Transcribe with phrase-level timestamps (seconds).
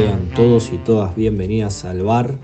[0.00, 2.38] Sean todos y todas bienvenidas al bar.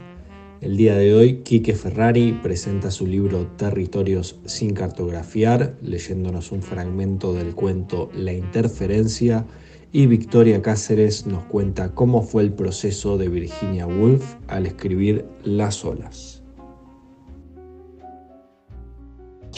[0.60, 7.32] El día de hoy, Quique Ferrari presenta su libro Territorios sin cartografiar, leyéndonos un fragmento
[7.32, 9.46] del cuento La interferencia,
[9.90, 15.82] y Victoria Cáceres nos cuenta cómo fue el proceso de Virginia Woolf al escribir Las
[15.82, 16.42] olas.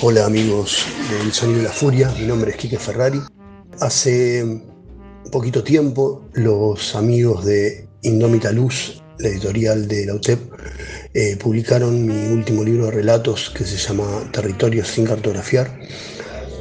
[0.01, 3.19] Hola amigos del Sonido de la Furia, mi nombre es Quique Ferrari.
[3.81, 4.63] Hace
[5.33, 10.39] poquito tiempo los amigos de Indómita Luz, la editorial de la UTEP,
[11.15, 15.81] eh, publicaron mi último libro de relatos que se llama Territorios sin cartografiar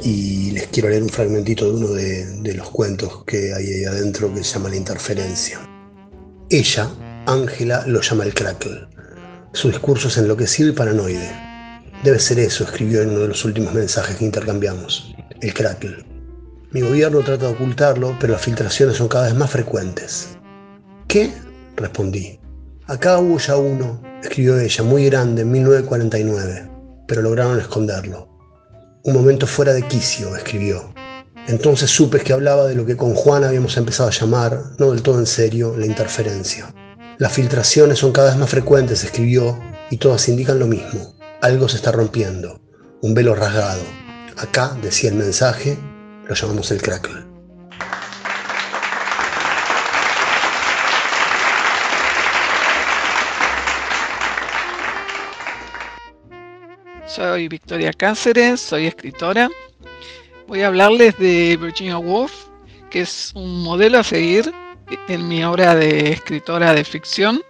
[0.02, 3.84] y les quiero leer un fragmentito de uno de, de los cuentos que hay ahí
[3.84, 5.60] adentro que se llama La Interferencia.
[6.50, 6.90] Ella,
[7.26, 8.88] Ángela, lo llama el crackle.
[9.52, 11.30] Su discurso es enloquecido y paranoide.
[12.02, 15.14] Debe ser eso, escribió en uno de los últimos mensajes que intercambiamos.
[15.40, 16.04] El crackle.
[16.72, 20.37] Mi gobierno trata de ocultarlo, pero las filtraciones son cada vez más frecuentes.
[21.08, 21.32] ¿Qué?
[21.74, 22.38] respondí.
[22.86, 26.70] Acá hubo ya uno, escribió ella, muy grande, en 1949,
[27.06, 28.28] pero lograron esconderlo.
[29.04, 30.92] Un momento fuera de quicio, escribió.
[31.46, 35.00] Entonces supe que hablaba de lo que con Juan habíamos empezado a llamar, no del
[35.00, 36.74] todo en serio, la interferencia.
[37.16, 39.58] Las filtraciones son cada vez más frecuentes, escribió,
[39.90, 41.14] y todas indican lo mismo.
[41.40, 42.60] Algo se está rompiendo,
[43.00, 43.82] un velo rasgado.
[44.36, 45.78] Acá, decía el mensaje,
[46.28, 47.27] lo llamamos el crackle.
[57.18, 59.50] Soy Victoria Cáceres, soy escritora.
[60.46, 62.32] Voy a hablarles de Virginia Woolf,
[62.90, 64.54] que es un modelo a seguir
[65.08, 67.42] en mi obra de escritora de ficción.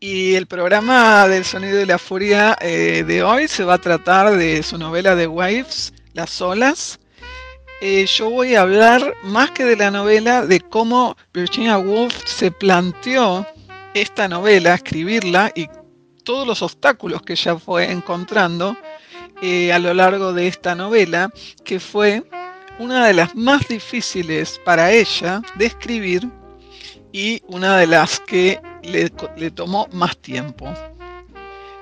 [0.00, 4.36] Y el programa del Sonido de la Furia eh, de hoy se va a tratar
[4.36, 6.98] de su novela de Waves, Las Olas.
[7.80, 12.50] Eh, yo voy a hablar más que de la novela, de cómo Virginia Woolf se
[12.50, 13.46] planteó
[13.94, 15.68] esta novela, escribirla y
[16.24, 18.76] todos los obstáculos que ella fue encontrando
[19.42, 21.30] eh, a lo largo de esta novela,
[21.64, 22.24] que fue
[22.78, 26.28] una de las más difíciles para ella de escribir
[27.12, 29.10] y una de las que le,
[29.50, 30.72] tomó más tiempo.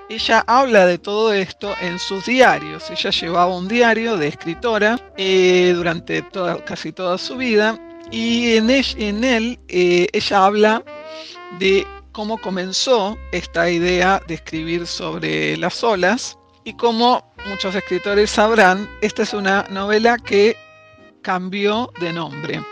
[0.09, 2.91] Ella habla de todo esto en sus diarios.
[2.91, 6.25] Ella llevaba un diario de escritora eh, durante
[6.65, 7.78] casi toda su vida
[8.11, 8.71] y en,
[9.25, 10.83] él, eh, ella habla
[11.59, 18.88] de cómo comenzó esta idea de escribir sobre las olas y como muchos escritores sabrán,
[19.00, 20.56] esta es una novela que
[21.22, 22.62] cambió de nombre.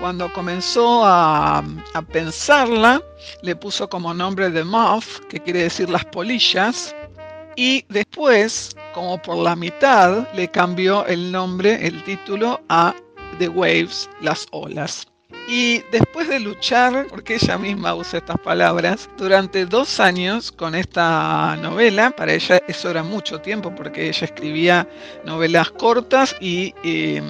[0.00, 1.62] Cuando comenzó a,
[2.10, 3.00] pensarla,
[3.42, 6.94] le puso como nombre The Moth, que quiere decir las polillas,
[7.56, 12.94] y después, como por la mitad, le cambió el nombre, el título, a
[13.38, 15.11] The Waves, las olas.
[15.48, 21.56] Y después de luchar, porque ella misma usa estas palabras, durante dos años con esta
[21.56, 24.88] novela, para ella eso era mucho tiempo porque ella escribía
[25.24, 27.20] novelas cortas y eh,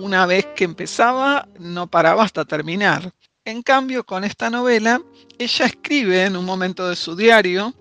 [0.00, 3.12] una vez que empezaba no paraba hasta terminar.
[3.46, 5.02] En cambio, con esta novela,
[5.38, 7.74] ella escribe en un momento de su diario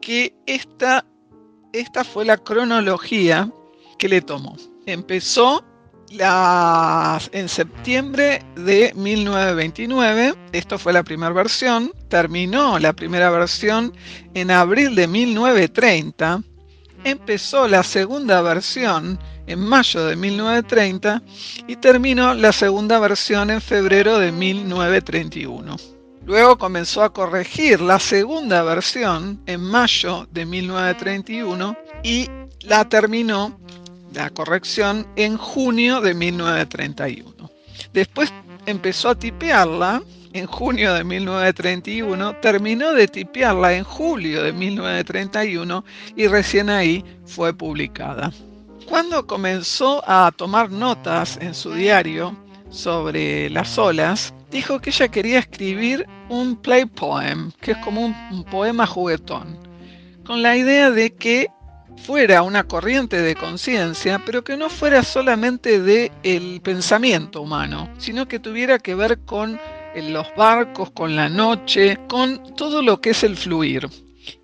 [0.00, 1.04] que esta,
[1.72, 3.50] esta fue la cronología
[3.98, 4.56] que le tomó.
[4.86, 5.64] Empezó
[6.10, 13.92] en septiembre de 1929, esto fue la primera versión, terminó la primera versión
[14.34, 16.42] en abril de 1930,
[17.04, 21.22] empezó la segunda versión en mayo de 1930
[21.66, 25.76] y terminó la segunda versión en febrero de 1931.
[26.24, 32.28] Luego comenzó a corregir la segunda versión en mayo de 1931 y
[32.62, 33.60] la terminó
[34.12, 37.50] la corrección en junio de 1931.
[37.92, 38.32] Después
[38.66, 46.26] empezó a tipearla en junio de 1931, terminó de tipearla en julio de 1931 y
[46.26, 48.32] recién ahí fue publicada.
[48.86, 52.36] Cuando comenzó a tomar notas en su diario
[52.70, 58.14] sobre las olas, dijo que ella quería escribir un play poem, que es como un,
[58.30, 59.58] un poema juguetón,
[60.24, 61.48] con la idea de que
[62.04, 68.28] fuera una corriente de conciencia, pero que no fuera solamente de el pensamiento humano, sino
[68.28, 69.58] que tuviera que ver con
[69.94, 73.88] eh, los barcos, con la noche, con todo lo que es el fluir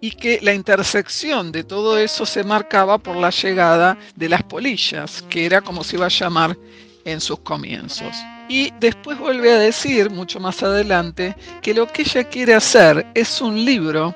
[0.01, 5.23] y que la intersección de todo eso se marcaba por la llegada de las polillas,
[5.29, 6.57] que era como se iba a llamar
[7.05, 8.15] en sus comienzos.
[8.49, 13.41] Y después vuelve a decir, mucho más adelante, que lo que ella quiere hacer es
[13.41, 14.15] un libro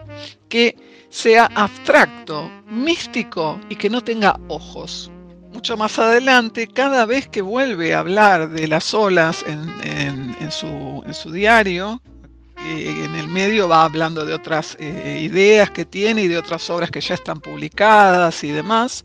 [0.48, 0.76] que
[1.10, 5.10] sea abstracto, místico y que no tenga ojos.
[5.52, 12.02] Mucho más adelante, cada vez que vuelve a hablar de las olas en, su, diario,
[12.58, 16.90] en el medio va hablando de otras eh, ideas que tiene y de otras obras
[16.90, 19.04] que ya están publicadas y demás.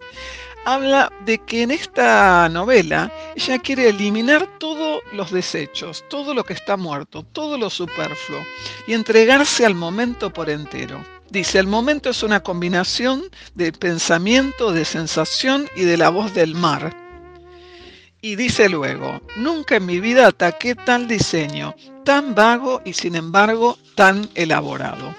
[0.66, 6.54] Habla de que en esta novela ella quiere eliminar todos los desechos, todo lo que
[6.54, 8.42] está muerto, todo lo superfluo
[8.88, 11.02] y entregarse al momento por entero.
[11.32, 13.24] Dice, el momento es una combinación
[13.56, 16.94] de pensamiento, de sensación y de la voz del mar.
[18.20, 21.74] Y dice luego, nunca en mi vida ataqué tal diseño,
[22.04, 25.16] tan vago y sin embargo tan elaborado.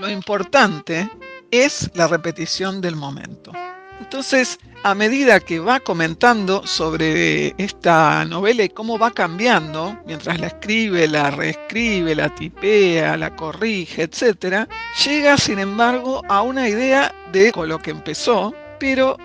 [0.00, 1.10] Lo importante
[1.50, 3.52] es la repetición del momento.
[4.00, 10.48] Entonces, a medida que va comentando sobre esta novela y cómo va cambiando, mientras la
[10.48, 14.68] escribe, la reescribe, la tipea, la corrige, etc.,
[15.04, 19.16] llega, sin embargo, a una idea de con lo que empezó, pero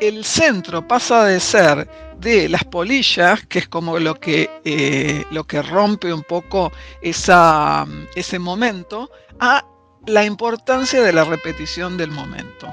[0.00, 1.88] el centro pasa de ser
[2.20, 8.38] de las polillas, que es como lo que, eh, lo que rompe un poco ese
[8.38, 9.64] momento, a
[10.06, 12.70] la importancia de la repetición del momento.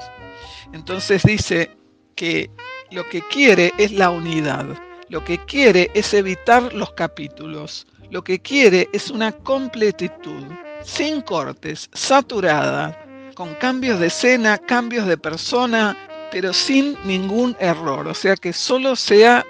[0.72, 1.70] Entonces dice
[2.14, 2.50] que
[2.90, 4.66] lo que quiere es la unidad,
[5.08, 10.44] lo que quiere es evitar los capítulos, lo que quiere es una completitud,
[10.82, 12.98] sin cortes, saturada,
[13.34, 15.96] con cambios de escena, cambios de persona,
[16.30, 19.44] pero sin ningún error, o sea que solo sea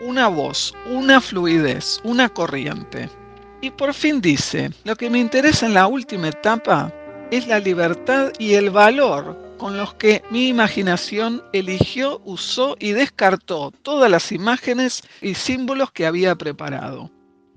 [0.00, 3.08] una voz, una fluidez, una corriente.
[3.60, 6.92] Y por fin dice, lo que me interesa en la última etapa
[7.30, 13.70] es la libertad y el valor con los que mi imaginación eligió, usó y descartó
[13.82, 17.10] todas las imágenes y símbolos que había preparado.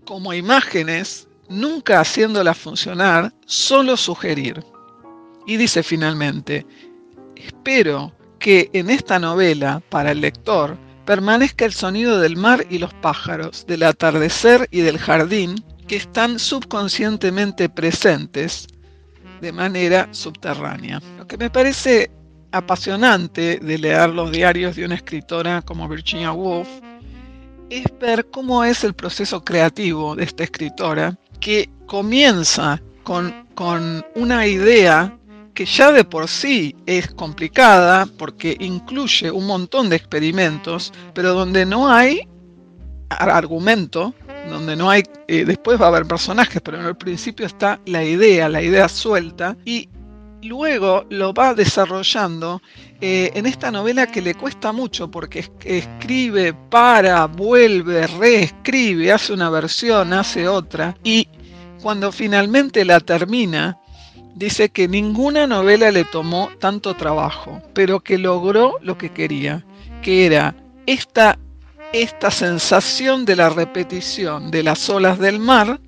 [0.05, 4.63] Como imágenes, nunca haciéndolas funcionar, solo sugerir.
[5.45, 6.65] Y dice finalmente,
[7.35, 12.93] espero que en esta novela, para el lector, permanezca el sonido del mar y los
[12.95, 15.55] pájaros, del atardecer y del jardín,
[15.87, 18.67] que están subconscientemente presentes
[19.41, 21.01] de manera subterránea.
[21.17, 22.11] Lo que me parece
[22.51, 26.67] apasionante de leer los diarios de una escritora como Virginia Woolf
[27.69, 34.47] es ver cómo es el proceso creativo de esta escritora que comienza con, con una
[34.47, 35.17] idea
[35.53, 41.65] que ya de por sí es complicada porque incluye un montón de experimentos, pero donde
[41.65, 42.21] no hay
[43.09, 44.13] argumento,
[44.49, 48.03] donde no hay, eh, después va a haber personajes, pero en el principio está la
[48.03, 49.89] idea, la idea suelta, y
[50.41, 52.61] luego lo va desarrollando
[53.01, 59.49] eh, en esta novela que le cuesta mucho porque escribe, para, vuelve, reescribe, hace una
[59.49, 61.27] versión, hace otra, y
[61.81, 63.79] cuando finalmente la termina,
[64.35, 69.65] dice que ninguna novela le tomó tanto trabajo, pero que logró lo que quería,
[70.01, 71.39] que era esta,
[71.93, 75.79] esta sensación de la repetición de las olas del mar,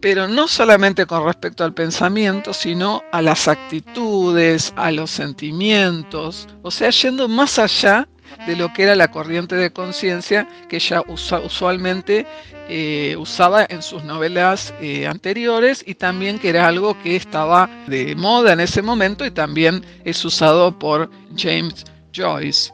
[0.00, 6.70] pero no solamente con respecto al pensamiento, sino a las actitudes, a los sentimientos, o
[6.70, 8.08] sea, yendo más allá
[8.46, 12.26] de lo que era la corriente de conciencia que ella usualmente
[12.68, 18.14] eh, usaba en sus novelas eh, anteriores y también que era algo que estaba de
[18.14, 21.84] moda en ese momento y también es usado por James
[22.14, 22.72] Joyce.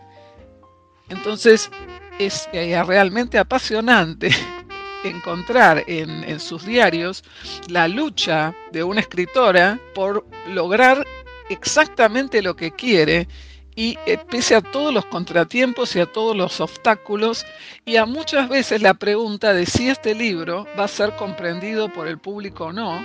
[1.09, 1.71] Entonces
[2.19, 4.31] es eh, realmente apasionante
[5.05, 7.25] encontrar en, en sus diarios
[7.69, 11.05] la lucha de una escritora por lograr
[11.49, 13.29] exactamente lo que quiere
[13.77, 17.45] y eh, pese a todos los contratiempos y a todos los obstáculos
[17.85, 22.07] y a muchas veces la pregunta de si este libro va a ser comprendido por
[22.07, 23.05] el público o no,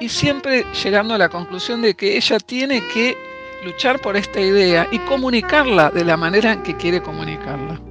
[0.00, 3.16] y siempre llegando a la conclusión de que ella tiene que
[3.64, 7.87] luchar por esta idea y comunicarla de la manera en que quiere comunicarla.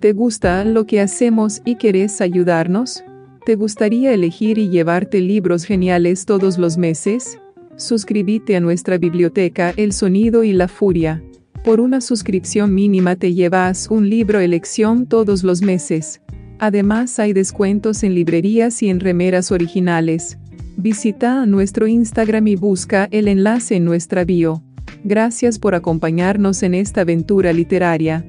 [0.00, 3.04] ¿Te gusta lo que hacemos y quieres ayudarnos?
[3.46, 7.39] ¿Te gustaría elegir y llevarte libros geniales todos los meses?
[7.80, 11.24] Suscríbete a nuestra biblioteca El Sonido y la Furia.
[11.64, 16.20] Por una suscripción mínima te llevas un libro elección todos los meses.
[16.58, 20.36] Además hay descuentos en librerías y en remeras originales.
[20.76, 24.62] Visita nuestro Instagram y busca el enlace en nuestra bio.
[25.02, 28.26] Gracias por acompañarnos en esta aventura literaria.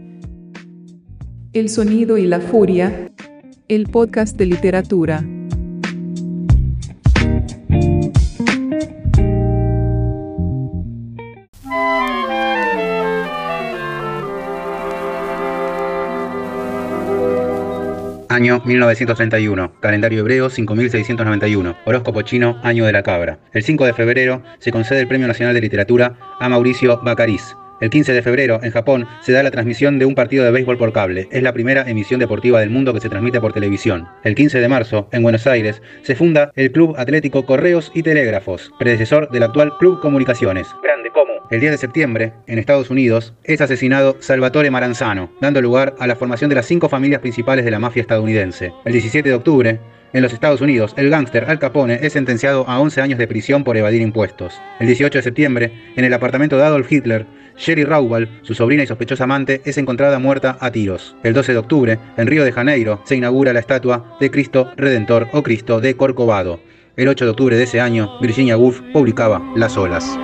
[1.51, 3.11] El sonido y la furia.
[3.67, 5.25] El podcast de literatura.
[18.41, 23.37] Año 1931, calendario hebreo 5691, horóscopo chino, año de la cabra.
[23.53, 27.55] El 5 de febrero se concede el Premio Nacional de Literatura a Mauricio Bacariz.
[27.81, 30.79] El 15 de febrero, en Japón, se da la transmisión de un partido de béisbol
[30.79, 31.27] por cable.
[31.31, 34.07] Es la primera emisión deportiva del mundo que se transmite por televisión.
[34.23, 38.71] El 15 de marzo, en Buenos Aires, se funda el Club Atlético Correos y Telégrafos,
[38.79, 40.65] predecesor del actual Club Comunicaciones.
[40.81, 41.11] Grande.
[41.51, 46.15] El 10 de septiembre, en Estados Unidos, es asesinado Salvatore Maranzano, dando lugar a la
[46.15, 48.71] formación de las cinco familias principales de la mafia estadounidense.
[48.85, 49.81] El 17 de octubre,
[50.13, 53.65] en los Estados Unidos, el gángster Al Capone es sentenciado a 11 años de prisión
[53.65, 54.61] por evadir impuestos.
[54.79, 57.25] El 18 de septiembre, en el apartamento de Adolf Hitler,
[57.57, 61.17] Sherry Raubal, su sobrina y sospechosa amante, es encontrada muerta a tiros.
[61.21, 65.27] El 12 de octubre, en Río de Janeiro, se inaugura la estatua de Cristo Redentor
[65.33, 66.61] o Cristo de Corcovado.
[66.95, 70.17] El 8 de octubre de ese año, Virginia Woolf publicaba Las olas.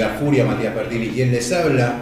[0.00, 1.92] La Furia, Matías Pertini, quien les habla.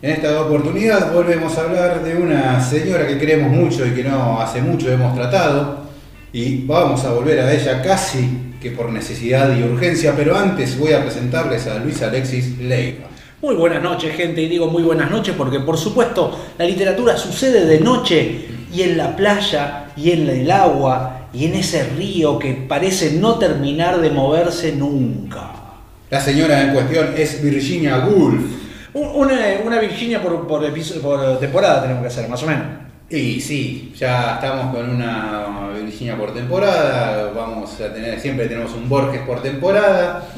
[0.00, 4.40] En esta oportunidad volvemos a hablar de una señora que queremos mucho y que no
[4.40, 5.84] hace mucho hemos tratado.
[6.32, 10.94] Y vamos a volver a ella casi que por necesidad y urgencia, pero antes voy
[10.94, 13.08] a presentarles a Luis Alexis Leiva.
[13.42, 17.66] Muy buenas noches, gente, y digo muy buenas noches porque por supuesto la literatura sucede
[17.66, 22.54] de noche y en la playa y en el agua y en ese río que
[22.54, 25.63] parece no terminar de moverse nunca.
[26.10, 28.42] La señora en cuestión es Virginia Woolf.
[28.92, 30.62] Una, una Virginia por, por,
[31.02, 32.64] por temporada tenemos que hacer, más o menos.
[33.08, 38.88] Y sí, ya estamos con una Virginia por temporada, vamos a tener, siempre tenemos un
[38.88, 40.28] Borges por temporada.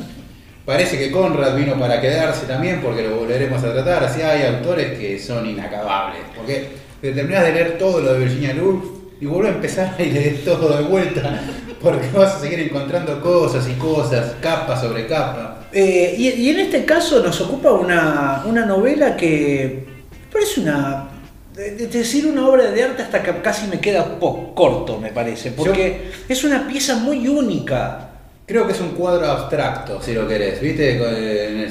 [0.64, 4.99] Parece que Conrad vino para quedarse también porque lo volveremos a tratar, así hay autores
[4.99, 6.70] que son inacabables, porque
[7.00, 10.76] terminás de leer todo lo de Virginia Woolf y vuelve a empezar y leer todo
[10.76, 11.40] de vuelta,
[11.80, 15.66] porque vas a seguir encontrando cosas y cosas, capa sobre capa.
[15.73, 19.85] Eh, y, y, en este caso nos ocupa una, una novela que
[20.32, 21.11] parece una.
[21.56, 25.52] Es decir, una obra de arte hasta que casi me queda poco corto, me parece,
[25.52, 28.11] porque Yo, es una pieza muy única.
[28.46, 31.00] Creo que es un cuadro abstracto, si lo querés, ¿viste?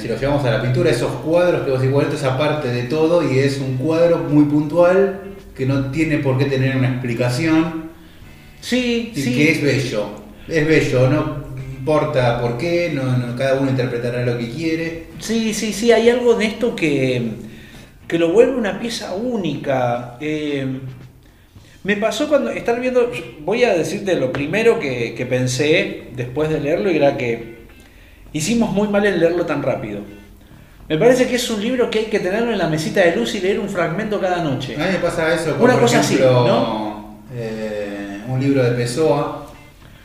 [0.01, 3.21] Si lo llevamos a la pintura, esos cuadros que vos igual esa parte de todo
[3.21, 5.24] y es un cuadro muy puntual
[5.55, 7.91] que no tiene por qué tener una explicación.
[8.61, 9.35] Sí, y sí.
[9.35, 10.09] que es bello.
[10.47, 11.45] Es bello, no
[11.85, 15.03] importa por qué, no, no, cada uno interpretará lo que quiere.
[15.19, 17.29] Sí, sí, sí, hay algo de esto que,
[18.07, 20.17] que lo vuelve una pieza única.
[20.19, 20.79] Eh,
[21.83, 26.59] me pasó cuando estar viendo, voy a decirte lo primero que, que pensé después de
[26.59, 27.67] leerlo y era que
[28.33, 29.99] hicimos muy mal en leerlo tan rápido.
[30.87, 33.33] Me parece que es un libro que hay que tenerlo en la mesita de luz
[33.35, 34.75] y leer un fragmento cada noche.
[34.75, 37.17] A mí me pasa eso Una cosa ejemplo, así, ¿no?
[37.33, 39.47] eh, un libro de Pessoa,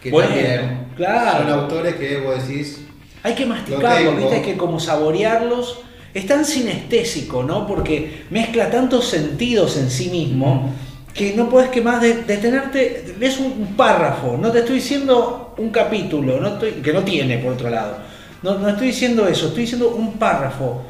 [0.02, 1.38] que Bueno, también claro.
[1.44, 2.80] son autores que vos decís,
[3.22, 4.16] Hay que Lo masticarlos.
[4.16, 4.34] ¿viste?
[4.36, 5.80] Hay que como saborearlos.
[6.14, 7.66] Es tan sinestésico, ¿no?
[7.66, 10.72] Porque mezcla tantos sentidos en sí mismo
[11.14, 13.14] que no puedes que más de- detenerte.
[13.18, 17.38] Ves un, un párrafo, no te estoy diciendo un capítulo, no estoy, que no tiene
[17.38, 17.98] por otro lado.
[18.42, 20.82] No, no estoy diciendo eso, estoy diciendo un párrafo.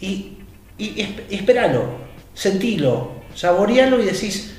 [0.00, 0.32] Y,
[0.78, 1.84] y esp- espéralo,
[2.34, 4.54] sentilo, saborealo y decís,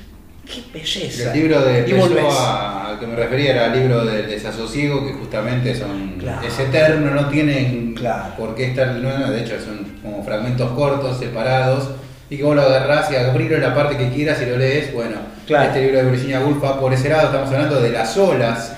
[0.46, 1.32] qué belleza.
[1.32, 5.74] el libro de y al que me refería era el libro del desasosiego, que justamente
[5.74, 6.46] son, Claro.
[6.46, 8.34] es eterno, no tienen Claro.
[8.36, 11.90] por qué estar, no, de hecho son como fragmentos cortos, separados,
[12.30, 14.92] y que vos lo agarrás y abrirlo en la parte que quieras y lo lees,
[14.94, 15.68] bueno, Claro.
[15.68, 18.76] este libro de Virginia Woolf va por ese lado, estamos hablando de Las olas,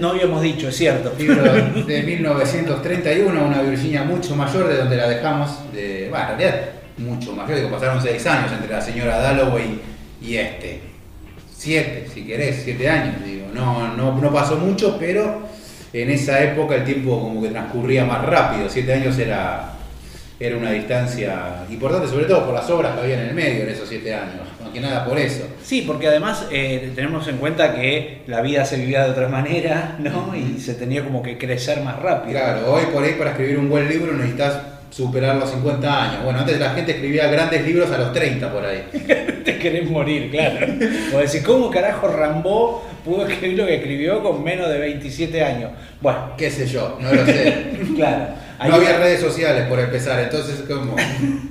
[0.00, 1.10] No habíamos dicho, es cierto.
[1.10, 6.68] de 1931, una Virginia mucho mayor de donde la dejamos, de, bueno, en realidad
[6.98, 9.80] mucho mayor, digo, pasaron seis años entre la señora Dalloway
[10.20, 10.80] y este.
[11.54, 15.46] Siete, si querés, siete años, digo, no, no, no pasó mucho, pero
[15.92, 19.72] en esa época el tiempo como que transcurría más rápido, siete años era,
[20.38, 23.70] era una distancia importante, sobre todo por las obras que había en el medio en
[23.70, 24.42] esos siete años,
[24.76, 25.46] que nada por eso.
[25.64, 29.96] Sí, porque además eh, tenemos en cuenta que la vida se vivía de otra manera,
[29.98, 30.34] ¿no?
[30.36, 32.38] Y se tenía como que crecer más rápido.
[32.38, 36.24] Claro, hoy por ahí para escribir un buen libro necesitas superar los 50 años.
[36.24, 38.84] Bueno, antes la gente escribía grandes libros a los 30 por ahí.
[39.44, 40.66] Te querés morir, claro.
[41.14, 45.70] O decir, ¿cómo carajo Rambó pudo escribir lo que escribió con menos de 27 años?
[46.02, 47.64] Bueno, Qué sé yo, no lo sé.
[47.96, 48.26] claro.
[48.58, 50.96] No había una- redes sociales por empezar, entonces como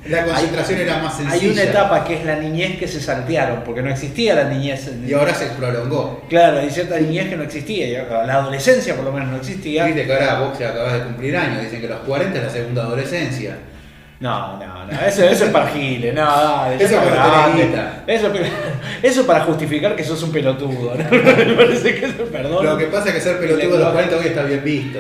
[0.08, 1.42] la concentración era más sencilla.
[1.44, 4.90] Hay una etapa que es la niñez que se saltearon, porque no existía la niñez.
[5.08, 6.24] Y ahora se prolongó.
[6.30, 9.86] Claro, hay cierta niñez que no existía, la adolescencia por lo menos no existía.
[9.86, 12.50] Viste que ahora vos ya acabás de cumplir años, dicen que los 40 es la
[12.50, 13.58] segunda adolescencia.
[14.18, 17.66] No, no, no, eso, eso es para giles, no, dale, Eso grande.
[17.66, 18.04] guita.
[18.08, 18.32] Eso,
[19.04, 21.04] eso para justificar que sos un pelotudo, ¿no?
[21.12, 22.66] Me parece que eso, perdón.
[22.66, 25.00] Lo que pasa es que ser pelotudo a los 40 hoy está bien visto.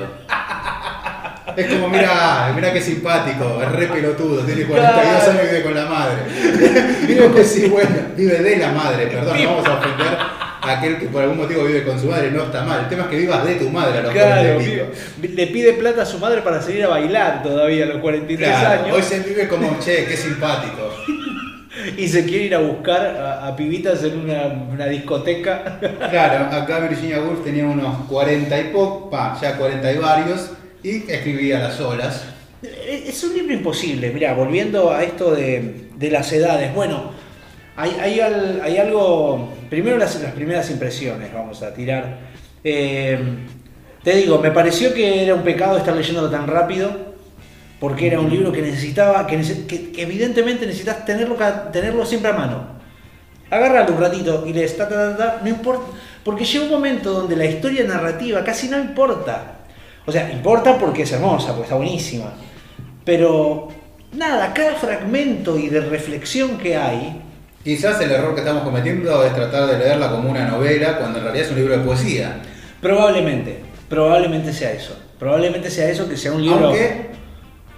[1.55, 5.31] Es como, mira, mira qué simpático, es re pelotudo, tiene 42 Claro.
[5.31, 6.15] años y vive con la madre.
[7.07, 10.07] Vive con sí, bueno, vive de la madre, perdón, no vamos a ofender
[10.61, 12.79] a aquel que por algún motivo vive con su madre, no está mal.
[12.81, 14.59] El tema es que vivas de tu madre a los 40 Claro,
[15.21, 18.83] le pide plata a su madre para salir a bailar todavía a los 43 Claro,
[18.83, 20.89] años hoy se vive como, che, qué simpático.
[21.97, 24.43] y se quiere ir a buscar a, a pibitas en una,
[24.73, 25.77] una discoteca.
[26.09, 30.49] Claro, acá Virginia Woolf tenía unos 40 y poco, ya 40 y varios,
[30.85, 32.25] y escribía las olas.
[32.61, 36.73] Es un libro imposible, mira, volviendo a esto de, las edades.
[36.73, 37.11] Bueno,
[37.75, 39.53] hay, hay, al- hay algo.
[39.69, 42.19] Primero las, primeras impresiones, vamos a tirar.
[42.63, 43.17] Eh,
[44.03, 47.15] te digo, me pareció que era un pecado estar leyéndolo tan rápido,
[47.79, 49.41] porque era un libro que necesitaba, que,
[49.97, 52.75] evidentemente necesitas tenerlo, siempre a mano.
[53.49, 55.85] Agárralo un ratito y lees, ta, no importa,
[56.23, 59.64] porque llega un momento donde la historia narrativa casi no importa.
[60.05, 62.33] O sea, importa porque es hermosa, porque está buenísima.
[63.03, 63.69] Pero
[64.13, 67.21] nada, cada fragmento y de reflexión que hay,
[67.65, 71.23] Quizás el error que estamos cometiendo es tratar de leerla como una novela, cuando en
[71.23, 72.39] realidad es un libro de poesía.
[72.79, 73.57] probablemente,
[73.89, 74.95] probablemente sea eso.
[75.17, 76.67] Probablemente sea eso, que sea un libro...
[76.67, 77.07] Aunque,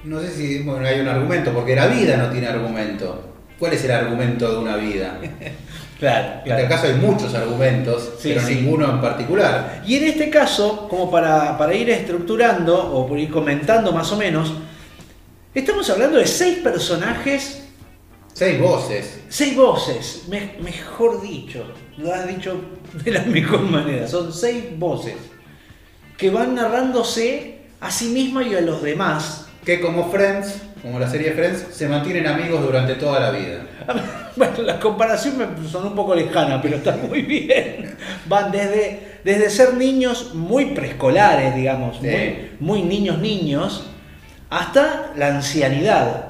[0.04, 3.30] no sé si bueno, hay un argumento, porque la vida no tiene argumento.
[3.58, 5.22] ¿Cuál es el argumento de una vida?
[6.00, 6.62] Claro, En claro.
[6.62, 8.56] este caso hay muchos argumentos, Sí, pero sí.
[8.56, 9.82] ninguno en particular.
[9.86, 14.16] Y en este caso, como para, para ir estructurando o por ir comentando más o
[14.18, 14.54] menos,
[15.56, 17.64] estamos hablando de seis personajes
[18.34, 19.20] Seis voces.
[19.30, 21.66] Seis voces, me- mejor dicho,
[21.98, 22.62] lo has dicho
[23.04, 25.16] de la mejor manera, son seis voces
[26.16, 29.48] que van narrándose a sí misma y a los demás.
[29.66, 33.66] Que como Friends, como la serie Friends, se mantienen amigos durante toda la vida.
[34.38, 37.96] Bueno, la comparación me sonó un poco lejana, pero está muy bien.
[38.28, 42.08] Van desde, desde ser niños muy preescolares, digamos, Sí.
[42.60, 43.84] muy, muy niños niños,
[44.50, 46.30] hasta la ancianidad.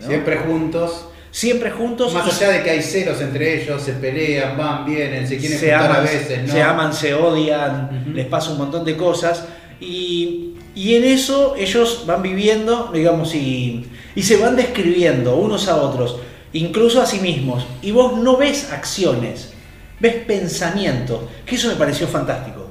[0.00, 0.06] ¿no?
[0.06, 1.06] Siempre juntos.
[1.30, 2.14] Siempre juntos.
[2.14, 5.74] Más allá de que hay celos entre ellos, se pelean, van, vienen, se quieren se
[5.74, 6.52] aman, a veces, ¿no?
[6.52, 9.44] se aman, se odian, les pasa un montón de cosas.
[9.80, 15.76] Y, y en eso ellos van viviendo, digamos, y, y se van describiendo unos a
[15.76, 16.18] otros,
[16.52, 17.66] incluso a sí mismos.
[17.82, 19.52] Y vos no ves acciones,
[20.00, 22.70] ves pensamientos, que eso me pareció fantástico.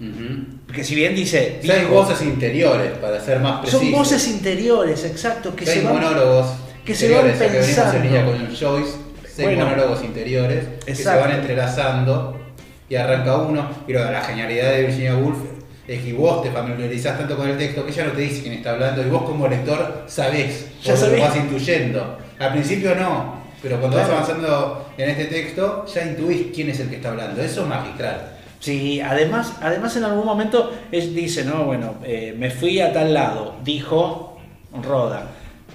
[0.00, 0.44] Ujú.
[0.66, 1.58] Porque si bien dice...
[1.62, 3.82] Seis voces interiores, para ser más precisos.
[3.82, 5.94] son voces interiores, exacto, que seis se van...
[5.94, 6.46] monólogos
[6.84, 8.32] que se van que pensando.
[8.32, 8.92] con Joyce,
[9.26, 9.66] seis Bueno.
[9.66, 11.20] monólogos interiores que se Exacto.
[11.28, 12.40] van entrelazando
[12.88, 13.68] y arranca uno.
[13.86, 15.38] Y la genialidad de Virginia Woolf
[15.86, 18.54] es que vos te familiarizás tanto con el texto que ella no te dice quién
[18.54, 21.18] está hablando y vos como lector sabés, Ya sabés.
[21.20, 22.18] lo vas intuyendo.
[22.40, 24.14] Al principio no, pero cuando Claro.
[24.14, 27.40] vas avanzando en este texto ya intuís quién es el que está hablando.
[27.42, 28.32] Eso es magistral.
[28.58, 33.14] Sí, además, además en algún momento él dice, no, bueno, eh, me fui a tal
[33.14, 34.38] lado, dijo
[34.82, 35.28] Roda.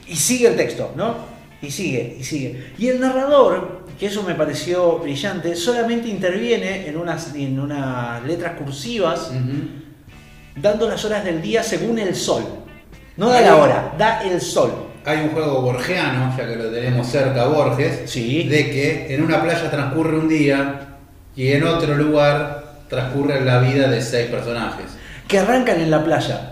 [0.08, 1.16] Y sigue el texto, ¿no?
[1.62, 2.74] Y sigue, y sigue.
[2.78, 8.54] Y el narrador, que eso me pareció brillante, solamente interviene en unas, en unas letras
[8.60, 9.32] cursivas,
[10.56, 12.44] dando las horas del día según el sol.
[13.18, 14.72] No da la hora, da el sol.
[15.06, 18.44] Hay un juego borgiano, ya que lo tenemos cerca Borges, Sí.
[18.48, 20.80] de que en una playa transcurre un día
[21.36, 24.86] y en otro lugar transcurre la vida de seis personajes.
[25.28, 26.52] Que arrancan en la playa.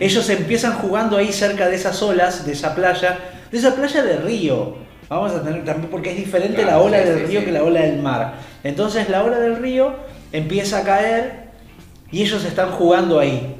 [0.00, 3.18] Ellos empiezan jugando ahí cerca de esas olas, de esa playa,
[3.50, 4.76] de esa playa de río.
[5.08, 7.52] Vamos a tener también, porque es diferente Claro, la ola sí, del sí, río que
[7.52, 8.34] la ola del mar.
[8.64, 9.94] Entonces la ola del río
[10.32, 11.44] empieza a caer
[12.10, 13.54] y ellos están jugando ahí.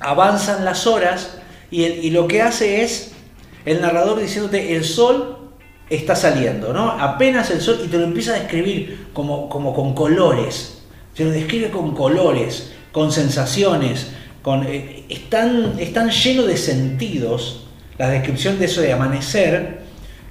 [0.00, 1.38] Avanzan las horas
[1.70, 3.12] y, el- y lo que hace es
[3.64, 5.50] el narrador diciéndote el sol
[5.90, 6.90] está saliendo, ¿no?
[6.90, 10.82] Apenas el sol y te lo empieza a describir como, como con colores.
[11.14, 14.08] Se lo describe con colores, con sensaciones,
[14.42, 17.64] con, eh, están, están llenos de sentidos
[17.98, 19.80] la descripción de eso de amanecer,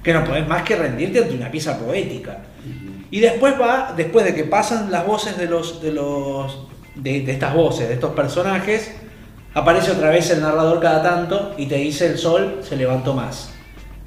[0.02, 2.44] que no podés más que rendirte ante una pieza poética.
[3.10, 6.60] Y después va, después de que pasan las voces de los, de los,
[6.94, 8.90] de, de estas voces, de estos personajes,
[9.54, 13.50] aparece otra vez el narrador cada tanto y te dice el sol se levantó más.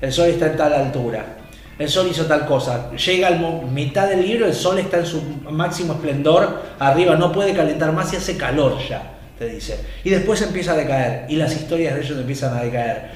[0.02, 1.38] El sol está en tal altura.
[1.78, 2.92] El sol hizo tal cosa.
[2.96, 7.54] Llega a mitad del libro, el sol está en su máximo esplendor, arriba no puede
[7.54, 9.80] calentar más y hace calor ya, te dice.
[10.04, 13.10] Y después empieza a decaer y las historias de ellos empiezan a decaer.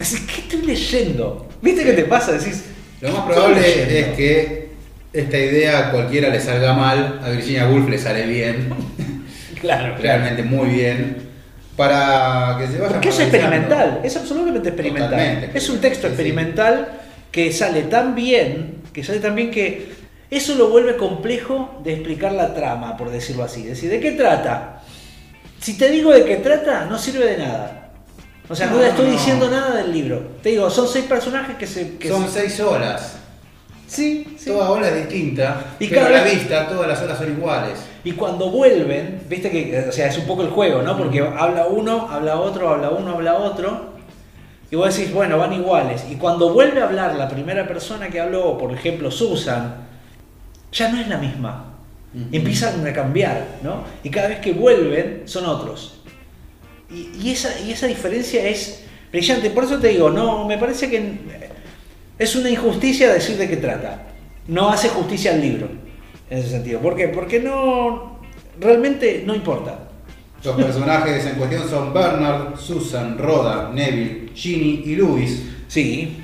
[0.00, 1.48] Así, ¿qué estoy leyendo?
[1.60, 2.32] ¿Viste qué te pasa?
[2.32, 2.64] Decís,
[3.00, 4.72] Lo más probable es que
[5.12, 8.72] esta idea a cualquiera le salga mal, a Virginia Woolf le sale bien,
[9.62, 11.16] Claro, realmente muy bien,
[11.76, 15.10] para que se vaya Porque es experimental, es absolutamente experimental.
[15.10, 16.88] Totalmente es un texto experimental,
[17.30, 19.90] que sale tan bien, que sale tan bien que
[20.30, 23.62] eso lo vuelve complejo de explicar la trama, por decirlo así.
[23.62, 24.82] Es decir, ¿de qué trata?
[25.60, 27.90] Si te digo de qué trata, no sirve de nada.
[28.48, 29.12] O sea, no, No, te estoy no.
[29.12, 30.32] diciendo nada del libro.
[30.42, 31.96] Te digo, son seis personajes que se...
[31.96, 33.16] que Son se- seis horas,
[33.86, 34.46] Sí, sí.
[34.50, 37.18] toda ola es distinta, Y y pero cada a la vez- vista todas las horas
[37.18, 37.78] son iguales.
[38.04, 40.96] Y cuando vuelven, viste que, o sea, es un poco el juego, ¿no?
[40.98, 43.92] Porque habla uno, habla otro, habla uno, habla otro.
[44.70, 46.04] Y vos decís, bueno, van iguales.
[46.10, 49.86] Y cuando vuelve a hablar la primera persona que habló, por ejemplo, Susan,
[50.72, 51.68] ya no es la misma.
[52.30, 53.84] Y empiezan a cambiar, ¿no?
[54.02, 56.00] Y cada vez que vuelven, son otros.
[56.90, 59.48] Y, y esa, y esa diferencia es brillante.
[59.50, 61.18] Por eso te digo, no, me parece que
[62.18, 64.02] es una injusticia decir de qué trata.
[64.48, 65.68] No hace justicia al libro,
[66.32, 66.80] en ese sentido.
[66.80, 67.08] ¿Por qué?
[67.08, 68.18] Porque no.
[68.58, 69.78] Realmente no importa.
[70.44, 76.18] Los personajes en cuestión son Bernard, Susan, Rhoda, Neville, Ginny y Louis, Sí.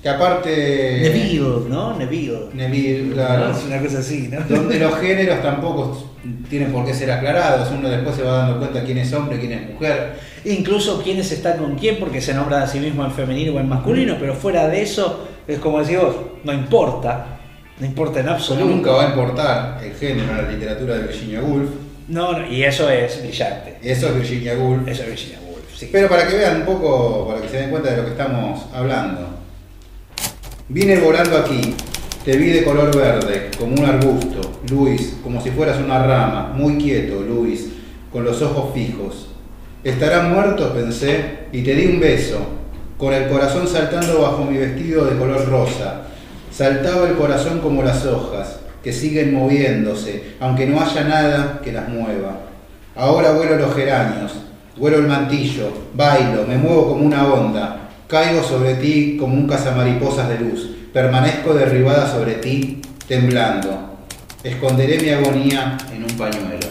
[0.00, 1.00] que aparte...
[1.02, 1.96] Neville, ¿no?
[1.96, 2.46] Neville.
[2.54, 3.48] Neville, claro.
[3.48, 3.56] ¿No?
[3.56, 4.40] Es una cosa así, ¿no?
[4.48, 6.08] Donde los géneros tampoco
[6.48, 9.52] tienen por qué ser aclarados, uno después se va dando cuenta quién es hombre, quién
[9.52, 10.20] es mujer.
[10.44, 13.68] Incluso quiénes están con quién, porque se nombra a sí mismo en femenino o en
[13.68, 17.33] masculino, pero fuera de eso, es como decís vos, no importa.
[17.78, 18.66] No importa en absoluto.
[18.66, 21.70] Nunca va a importar el género en la literatura de Virginia Woolf.
[22.08, 23.78] No, no, y eso es brillante.
[23.82, 24.86] Eso es Virginia Woolf.
[24.86, 25.88] Eso es Virginia Woolf, sí.
[25.90, 28.66] Pero para que vean un poco, para que se den cuenta de lo que estamos
[28.72, 29.28] hablando.
[30.68, 31.74] Vine volando aquí,
[32.24, 36.78] te vi de color verde, como un arbusto, Luis, como si fueras una rama, muy
[36.78, 37.68] quieto, Luis,
[38.12, 39.28] con los ojos fijos.
[39.82, 42.38] Estará muerto, pensé, y te di un beso,
[42.96, 46.02] con el corazón saltando bajo mi vestido de color rosa.
[46.56, 51.88] Saltaba el corazón como las hojas, que siguen moviéndose, aunque no haya nada que las
[51.88, 52.42] mueva.
[52.94, 54.34] Ahora vuelo los geranios,
[54.76, 60.28] vuelo el mantillo, bailo, me muevo como una onda, caigo sobre ti como un cazamariposas
[60.28, 63.96] de luz, permanezco derribada sobre ti, temblando.
[64.44, 66.68] Esconderé mi agonía en un pañuelo.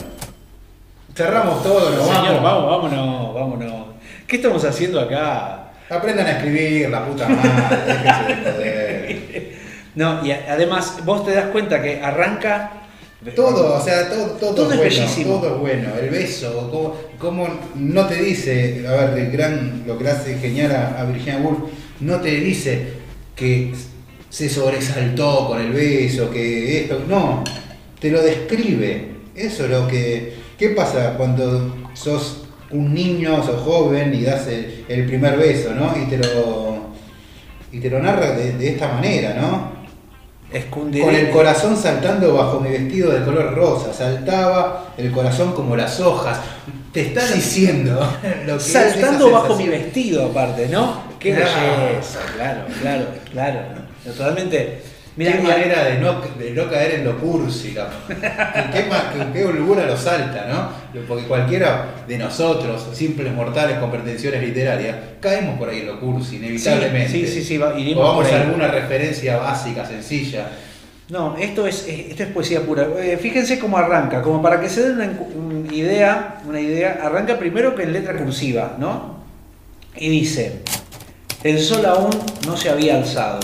[1.13, 2.41] Cerramos todo, nos Señor, vamos.
[2.41, 3.85] vamos, vámonos, vámonos.
[4.27, 5.73] ¿Qué estamos haciendo acá?
[5.89, 9.53] Aprendan a escribir, la puta madre, déjense de joder.
[9.95, 12.71] No, y además vos te das cuenta que arranca.
[13.35, 15.39] Todo, o sea, todo, todo, Todo es bueno, bellísimo.
[15.39, 15.89] todo es bueno.
[16.01, 20.37] El beso, cómo, cómo no te dice, a ver, el gran, lo que le hace
[20.39, 21.59] genial a, a Virginia Woolf,
[22.01, 22.87] no te dice
[23.35, 23.73] que
[24.29, 27.43] se sobresaltó con el beso, que esto, no,
[27.99, 29.13] te lo describe.
[29.35, 34.85] Eso es lo que, ¿qué pasa cuando sos un niño, sos joven y das el,
[34.89, 35.95] el primer beso, ¿no?
[35.97, 36.87] Y te lo,
[37.71, 39.71] y te lo narra de, de esta manera, ¿no?
[41.03, 45.99] Con el corazón saltando bajo mi vestido de color rosa, saltaba el corazón como las
[45.99, 46.39] hojas.
[46.91, 47.99] Te está diciendo
[48.45, 51.01] lo que Saltando bajo mi vestido, aparte, ¿no?
[51.19, 51.87] Qué Claro.
[51.87, 53.59] belleza, claro, claro, claro.
[54.05, 54.81] Totalmente.
[55.15, 57.69] Mira, qué manera de no, de no caer en lo cursi,
[58.07, 61.01] qué, ma- qué- holgura lo salta, ¿no?
[61.07, 66.37] Porque cualquiera de nosotros, simples mortales con pretensiones literarias, caemos por ahí en lo cursi,
[66.37, 67.09] inevitablemente.
[67.09, 70.47] Sí, sí, sí, va- irimos o vamos a alguna referencia básica, sencilla.
[71.09, 72.87] No, esto es, esto es poesía pura.
[72.99, 77.75] Eh, fíjense cómo arranca, como para que se den una idea, una idea, arranca primero
[77.75, 79.17] que en letra cursiva, ¿no?
[79.95, 80.61] Y dice,
[81.43, 82.09] el sol aún
[82.47, 83.39] no se había alzado,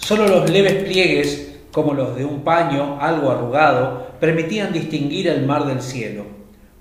[0.00, 5.66] solo los leves pliegues, como los de un paño algo arrugado, permitían distinguir el mar
[5.66, 6.24] del cielo.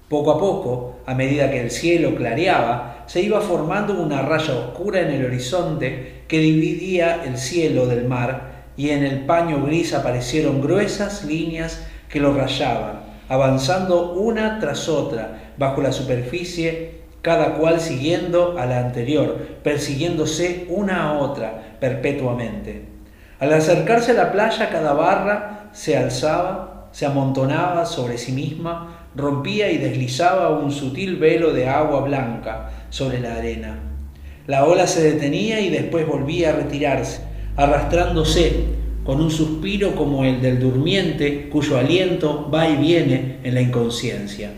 [0.08, 5.02] Poco a poco, a medida que el cielo clareaba, se iba formando una raya oscura
[5.02, 10.62] en el horizonte que dividía el cielo del mar y en el paño gris aparecieron
[10.62, 18.58] gruesas líneas que lo rayaban, avanzando una tras otra bajo la superficie, cada cual siguiendo
[18.58, 22.89] a la anterior, persiguiéndose una a otra perpetuamente.
[23.40, 29.72] Al acercarse a la playa, cada barra se alzaba, se amontonaba sobre sí misma, rompía
[29.72, 33.80] y deslizaba un sutil velo de agua blanca sobre la arena.
[34.46, 37.22] La ola se detenía y después volvía a retirarse,
[37.56, 38.66] arrastrándose
[39.06, 44.52] con un suspiro como el del durmiente cuyo aliento va y viene en la inconsciencia.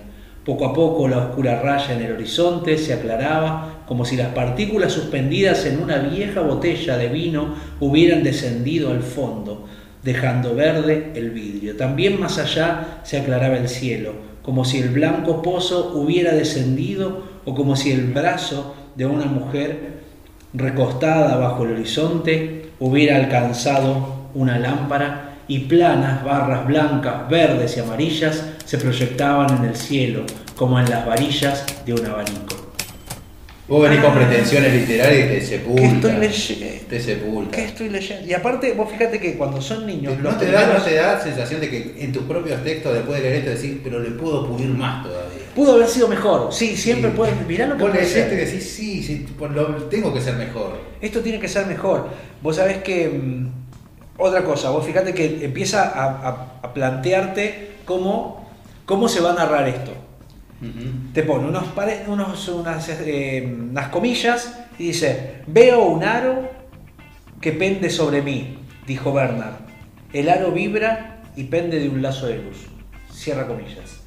[0.43, 4.93] Poco a poco la oscura raya en el horizonte se aclaraba como si las partículas
[4.93, 9.67] suspendidas en una vieja botella de vino hubieran descendido al fondo,
[10.01, 11.75] dejando verde el vidrio.
[11.75, 17.53] También más allá se aclaraba el cielo, como si el blanco pozo hubiera descendido o
[17.53, 19.99] como si el brazo de una mujer
[20.53, 28.51] recostada bajo el horizonte hubiera alcanzado una lámpara y planas barras blancas, verdes y amarillas
[28.63, 30.23] se proyectaban en el cielo
[30.55, 32.60] como en las varillas de un abanico.
[33.71, 35.83] Vos venís con pretensiones literarias y te ¿Qué sepulta.
[35.85, 36.85] estoy leyendo?
[36.89, 37.55] Te sepulta.
[37.55, 38.27] ¿Qué estoy leyendo?
[38.27, 41.21] Y aparte, vos fíjate que cuando son niños, ¿No los te, da, ¿No te da
[41.21, 44.45] sensación de que en tus propios textos, después de leer esto, decís, pero le puedo
[44.45, 45.39] pulir más todavía?
[45.55, 46.51] pudo haber sido mejor.
[46.51, 47.15] Sí, siempre Sí.
[47.17, 47.47] pueden.
[47.47, 50.77] Mirá lo que Vos lees esto y decís, sí, sí, lo- tengo que ser mejor.
[50.99, 52.09] Esto tiene que ser mejor.
[52.41, 53.07] Vos sabés que.
[53.07, 53.47] mm,
[54.17, 58.49] otra cosa, vos fíjate que empieza a, a- a plantearte cómo,
[58.85, 59.93] cómo se va a narrar esto.
[61.13, 66.49] Te pone unos, pare- unas, eh, unas comillas y dice: Veo un aro
[67.41, 69.55] que pende sobre mí, dijo Bernard.
[70.13, 72.67] El aro vibra y pende de un lazo de luz.
[73.11, 74.01] Cierra comillas.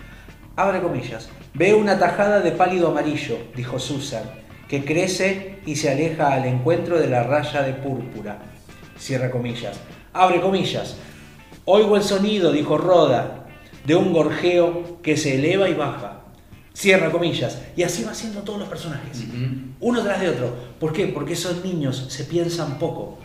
[0.57, 1.29] Abre comillas.
[1.55, 4.23] Veo una tajada de pálido amarillo, dijo Susan,
[4.69, 8.39] que crece y se aleja al encuentro de la raya de púrpura.
[8.99, 9.81] Cierra comillas.
[10.13, 10.97] Abre comillas.
[11.65, 13.47] Oigo el sonido, dijo Roda,
[13.85, 16.21] de un gorjeo que se eleva y baja.
[16.75, 17.59] Cierra comillas.
[17.77, 19.23] Y así va haciendo todos los personajes.
[19.81, 20.55] Uno tras de otro.
[20.81, 21.07] ¿Por qué?
[21.07, 23.19] Porque esos niños se piensan poco.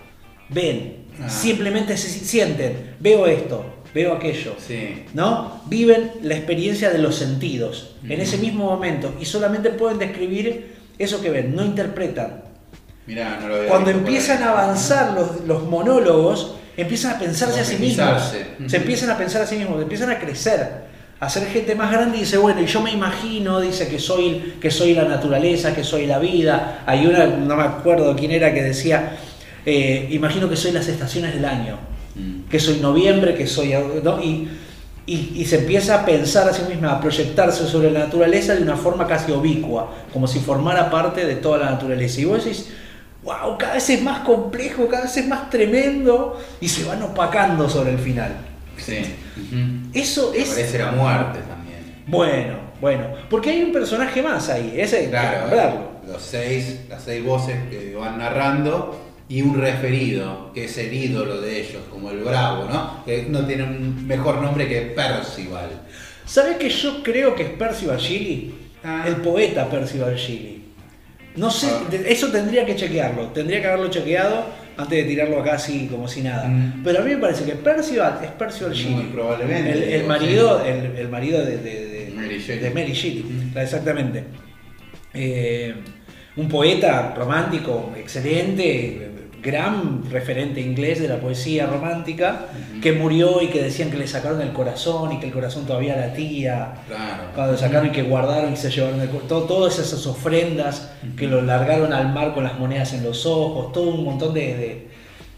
[0.50, 1.30] Ven, Ah.
[1.30, 2.96] simplemente se sienten.
[3.00, 4.56] Veo esto, veo aquello.
[4.66, 5.04] Sí.
[5.14, 5.62] ¿No?
[5.66, 11.22] Viven la experiencia de los sentidos en ese mismo momento y solamente pueden describir eso
[11.22, 12.44] que ven, no interpretan.
[13.06, 17.66] Mirá, no lo había Cuando empiezan a avanzar los, los monólogos, empiezan a pensarse a
[17.66, 18.34] sí mismos.
[18.68, 20.89] Se empiezan a pensar a sí mismos, empiezan a crecer,
[21.20, 24.56] a ser gente más grande y dice, bueno, y yo me imagino, dice que soy,
[24.62, 26.84] que soy la naturaleza, que soy la vida.
[26.86, 29.18] Hay una, no me acuerdo quién era, que decía,
[29.66, 31.78] eh, imagino que soy las estaciones del año,
[32.16, 32.50] Mm.
[32.50, 33.74] que soy noviembre, que soy...
[34.04, 34.22] ¿no?
[34.22, 34.50] Y,
[35.06, 38.62] y, y se empieza a pensar a sí misma, a proyectarse sobre la naturaleza de
[38.62, 42.20] una forma casi ubicua, como si formara parte de toda la naturaleza.
[42.22, 42.68] Y vos decís,
[43.24, 47.70] wow, cada vez es más complejo, cada vez es más tremendo, y se van opacando
[47.70, 48.36] sobre el final.
[48.78, 48.98] Sí.
[49.94, 50.50] Eso es...
[50.50, 52.04] Parece la muerte también.
[52.08, 55.82] Bueno, bueno, porque hay un personaje más ahí, ese hay que Claro, nombrarlo.
[56.08, 61.40] los seis, las seis voces que van narrando y un referido, que es el ídolo
[61.42, 63.04] de ellos, como el bravo, ¿no?
[63.06, 65.70] Que no tiene un mejor nombre que Percival.
[66.26, 68.56] ¿Sabes que yo creo que es Percival Shelley?
[68.84, 69.04] Ah.
[69.08, 70.64] El poeta Percival Shelley.
[71.36, 71.84] No sé, Ah.
[72.08, 74.46] eso tendría que chequearlo, tendría que haberlo chequeado
[74.80, 76.48] antes de tirarlo acá así como si nada.
[76.48, 76.82] Mm.
[76.84, 79.06] Pero a mí me parece que Percival es Percival Muy Shelley.
[79.12, 80.70] probablemente, El, marido, sí.
[80.70, 82.64] el, el marido de, de- de- Mary Shelley.
[82.64, 83.58] de Mary Shelley, Mm.
[83.58, 84.24] exactamente.
[85.14, 85.74] Eh,
[86.36, 89.09] un poeta romántico excelente,
[89.42, 92.46] gran referente inglés de la poesía romántica,
[92.82, 95.96] que murió y que decían que le sacaron el corazón y que el corazón todavía
[95.96, 96.74] latía.
[96.88, 97.24] Claro.
[97.36, 101.42] Cuando sacaron y que guardaron y se llevaron el, todo- todas esas ofrendas que lo
[101.42, 104.88] largaron al mar con las monedas en los ojos, todo un montón de, de-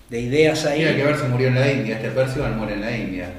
[0.10, 0.80] de ideas ahí.
[0.80, 1.96] Tiene que ver si murió en la India.
[1.96, 3.30] Este Percival muere en la India.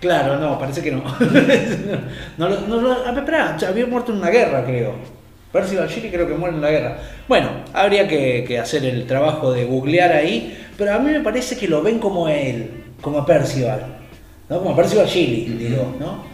[0.00, 1.02] Claro, no, parece que no.
[2.38, 4.94] no, lo- no, lo- ah, espera, había muerto en una guerra, creo.
[5.52, 6.98] Percival Shelley creo que muere en la guerra.
[7.26, 11.56] Bueno, habría que, que hacer el trabajo de googlear ahí, pero a mí me parece
[11.56, 13.86] que lo ven como él, como a Percival,
[14.48, 14.58] ¿no?
[14.58, 16.24] Como a Percival Shelley, digo, ¿no?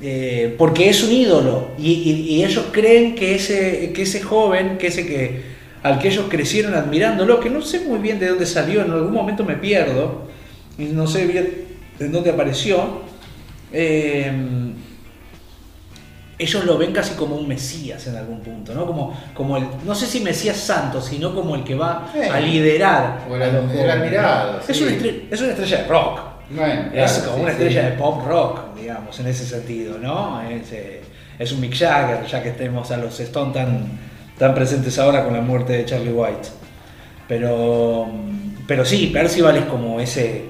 [0.00, 4.78] Eh, porque es un ídolo y, y- y ellos creen que ese, que ese joven,
[4.78, 5.42] que ese que
[5.82, 9.12] al que ellos crecieron admirándolo, que no sé muy bien de dónde salió, en algún
[9.12, 10.28] momento me pierdo
[10.78, 11.50] y no sé bien
[11.98, 13.02] de dónde apareció,
[13.72, 14.30] eh,
[16.40, 18.86] ellos lo ven casi como un mesías en algún punto, ¿no?
[18.86, 23.26] Como, como el, no sé si mesías santo, sino como el que va a liderar.
[23.30, 24.82] o el- a los el admirado, Es, sí.
[24.82, 26.20] una estrella, es una estrella de rock.
[26.50, 30.40] Bueno, Es como sí, una estrella de pop rock, digamos, en ese sentido, ¿no?
[30.42, 31.00] Es, eh,
[31.38, 33.86] es un Mick Jagger, ya que estemos a los Stones tan,
[34.36, 36.48] tan presentes ahora con la muerte de Charlie White.
[37.28, 38.08] Pero,
[38.66, 40.46] pero sí, Percival es como ese.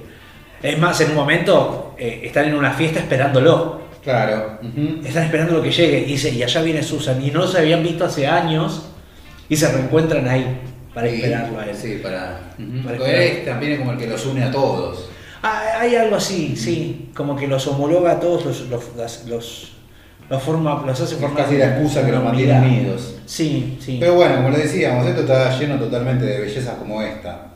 [0.62, 3.80] Es más, en un momento eh, están en una fiesta esperándolo.
[4.02, 4.58] Claro.
[5.04, 6.00] Están esperando lo que llegue.
[6.00, 7.22] Y, dice, y allá viene Susan.
[7.24, 8.86] Y no se habían visto hace años.
[9.48, 10.60] Y se reencuentran ahí
[10.94, 11.76] para Sí, esperarlo a él.
[11.76, 12.40] Sí, para.
[12.84, 13.22] Para esperar.
[13.22, 15.08] él también es como el que los une a todos.
[15.42, 18.84] Ah, Hay algo así, sí, como que los homologa a todos los, los,
[19.26, 19.72] los-
[20.28, 21.44] los, forma, los hace Es formar.
[21.44, 23.14] casi la excusa que los mantiene unidos.
[23.26, 23.96] Sí, sí.
[23.98, 27.54] Pero bueno, como le decíamos, esto está lleno totalmente de bellezas como esta.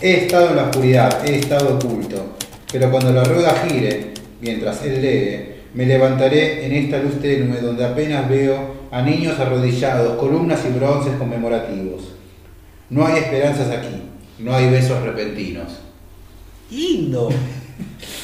[0.00, 2.36] He estado en la oscuridad, he estado oculto,
[2.72, 7.84] pero cuando la rueda gire, mientras él lee, me levantaré en esta luz tenue donde
[7.84, 12.12] apenas veo a niños arrodillados, columnas y bronces conmemorativos.
[12.90, 14.02] No hay esperanzas aquí,
[14.38, 15.80] no hay besos repentinos.
[16.70, 17.28] Lindo.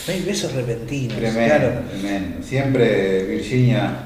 [0.09, 1.17] Hay besos repentinos.
[1.17, 1.73] Tremendo, claro.
[1.91, 2.43] tremendo.
[2.43, 4.05] Siempre Virginia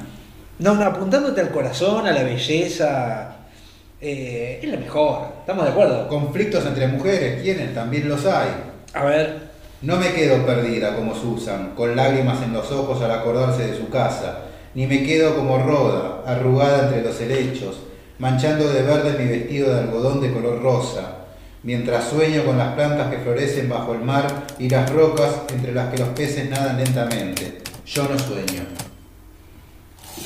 [0.59, 3.37] No, no, apuntándote al corazón, a la belleza.
[4.01, 5.29] eh, es la mejor.
[5.41, 6.09] ¿Estamos de acuerdo?
[6.09, 7.75] Conflictos entre mujeres, ¿quiénes?
[7.75, 8.49] También los hay.
[8.93, 9.54] A ver.
[9.85, 13.91] No me quedo perdida como Susan, con lágrimas en los ojos al acordarse de su
[13.91, 14.45] casa,
[14.75, 17.81] ni me quedo como Roda, arrugada entre los helechos,
[18.19, 21.27] manchando de verde mi vestido de algodón de color rosa,
[21.63, 25.93] mientras sueño con las plantas que florecen bajo el mar y las rocas entre las
[25.93, 27.59] que los peces nadan lentamente.
[27.85, 28.63] Yo no sueño.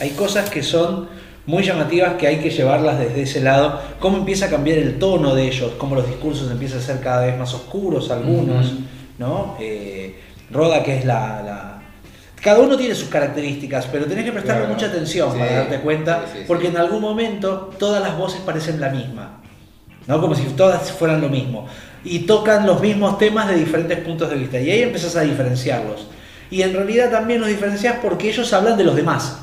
[0.00, 1.08] Hay cosas que son
[1.46, 3.80] muy llamativas que hay que llevarlas desde ese lado.
[3.98, 7.26] Cómo empieza a cambiar el tono de ellos, cómo los discursos empiezan a ser cada
[7.26, 8.74] vez más oscuros algunos.
[9.18, 9.56] ¿No?
[9.60, 10.18] Eh,
[10.50, 11.74] Roda, que es la, la-
[12.42, 14.74] Cada uno tiene sus características, pero tenés que prestarle Claro.
[14.74, 15.38] mucha atención Sí.
[15.38, 16.44] para darte cuenta, Sí, sí, sí.
[16.46, 19.40] porque en algún momento todas las voces parecen la misma,
[20.06, 20.20] ¿no?
[20.20, 21.66] Como si todas fueran lo mismo.
[22.04, 24.60] Y tocan los mismos temas de diferentes puntos de vista.
[24.60, 26.06] Y ahí empezás a diferenciarlos.
[26.48, 29.40] Y en realidad también los diferencias porque ellos hablan de los demás.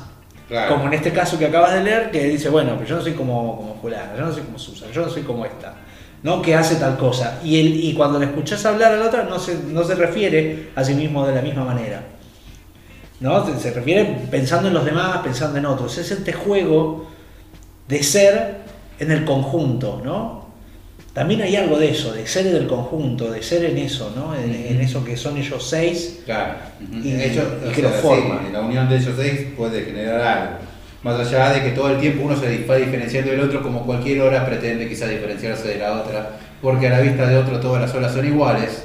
[0.48, 0.74] Claro.
[0.76, 3.12] Como en este caso que acabas de leer, que dice, bueno, pero yo no soy
[3.12, 5.74] como, como fulana, yo no soy como Susan, yo no soy como esta,
[6.22, 6.42] ¿no?
[6.42, 7.40] Que hace tal cosa.
[7.44, 10.70] Y, el, y cuando le escuchás hablar a la otra, no se, no se refiere
[10.74, 12.02] a sí mismo de la misma manera.
[13.20, 13.46] ¿No?
[13.46, 15.96] Se, se refiere pensando en los demás, pensando en otros.
[15.98, 17.06] Es este juego
[17.88, 18.56] de ser
[18.98, 20.46] en el conjunto, ¿no?
[21.14, 24.34] También hay algo de eso, de ser en el conjunto, de ser en eso, ¿no?
[24.36, 26.18] En, en eso que son ellos seis.
[26.26, 26.54] Claro.
[26.92, 28.40] Y- Ellos, y que lo forman.
[28.46, 30.56] sí, la unión de ellos seis puede generar algo.
[31.02, 34.20] Más allá de que todo el tiempo uno se va diferenciando del otro, como cualquier
[34.22, 36.30] hora pretende quizás diferenciarse de la otra,
[36.60, 38.84] porque a la vista de otro todas las olas son iguales,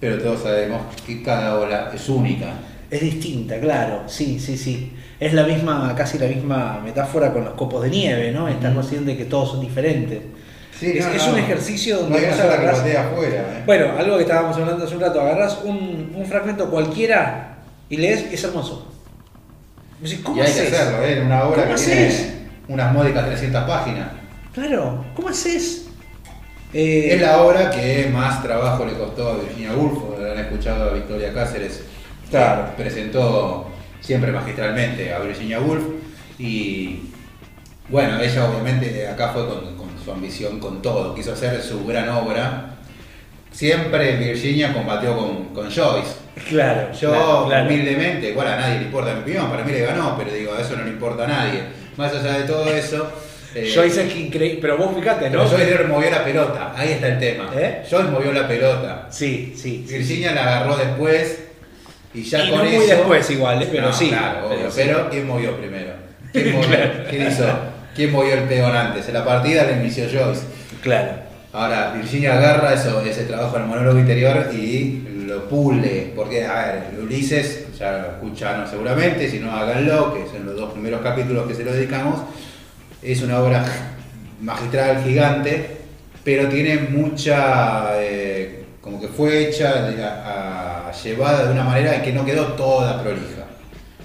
[0.00, 2.46] pero todos sabemos que cada ola es única.
[2.90, 4.92] Es distinta, claro, sí, sí, sí.
[5.18, 8.48] Es la misma, casi la misma metáfora con los copos de nieve, ¿no?
[8.48, 10.20] Estar consciente de que todos son diferentes.
[10.78, 11.32] Sí, es no, es no.
[11.34, 13.40] un ejercicio donde No vos agarrás- afuera.
[13.40, 13.62] ¿eh?
[13.64, 17.58] Bueno, algo que estábamos hablando hace un rato, agarras un, un fragmento cualquiera
[17.88, 18.91] y lees y es hermoso.
[20.02, 20.68] Decís, ¿Cómo y hay haces?
[20.70, 21.22] que hacerlo, ¿eh?
[21.24, 24.08] Una obra ¿Cómo que tiene unas módicas 300 páginas.
[24.52, 25.86] Claro, ¿cómo haces?
[26.74, 30.92] Eh, Es la obra que más trabajo le costó a Virginia Woolf, han escuchado a
[30.94, 31.82] Victoria Cáceres,
[32.30, 32.66] Claro.
[32.76, 33.68] que presentó
[34.00, 35.82] siempre magistralmente a Virginia Woolf
[36.38, 37.00] y
[37.88, 42.08] bueno, ella obviamente acá fue con, con su ambición, con todo, quiso hacer su gran
[42.08, 42.71] obra.
[43.52, 46.14] Siempre Virginia combatió con, con Joyce.
[46.48, 47.66] Claro, Yo claro, claro.
[47.66, 50.76] humildemente, bueno, a nadie le importa mi opinión, para mí le ganó, pero digo, eso
[50.76, 51.60] no le importa a nadie.
[51.96, 53.12] Más allá de todo eso...
[53.54, 55.48] eh, Joyce es increíble, pero vos fíjate, pero ¿no?
[55.48, 57.50] Joyce movió la pelota, ahí está el tema.
[57.54, 57.82] ¿Eh?
[57.88, 59.06] Joyce movió la pelota.
[59.10, 59.84] Sí, sí.
[59.86, 61.40] sí, Virginia la agarró después
[62.14, 62.76] y ya Y con no eso.
[62.78, 63.68] muy después igual, ¿eh?
[63.70, 64.08] pero No, sí.
[64.08, 64.80] Claro, obvio, Pero sí.
[64.82, 65.92] pero ¿quién movió primero?
[66.32, 66.78] ¿Quién, movió?
[67.10, 67.44] ¿Quién hizo?
[67.94, 69.06] ¿Quién movió el peón antes?
[69.08, 70.42] En la partida la inició Joyce.
[70.82, 71.12] Claro.
[71.52, 76.12] Ahora, Virginia agarra eso, ese trabajo en el monólogo interior y lo pule.
[76.16, 80.72] Porque, a ver, Ulises, ya lo escucharon seguramente, si no háganlo, que son los dos
[80.72, 82.20] primeros capítulos que se lo dedicamos.
[83.02, 83.64] Es una obra
[84.40, 85.76] magistral, gigante,
[86.24, 88.00] pero tiene mucha.
[88.00, 92.24] eh, como que fue hecha, de- a- a- llevada de una manera en que no
[92.24, 93.44] quedó toda prolija.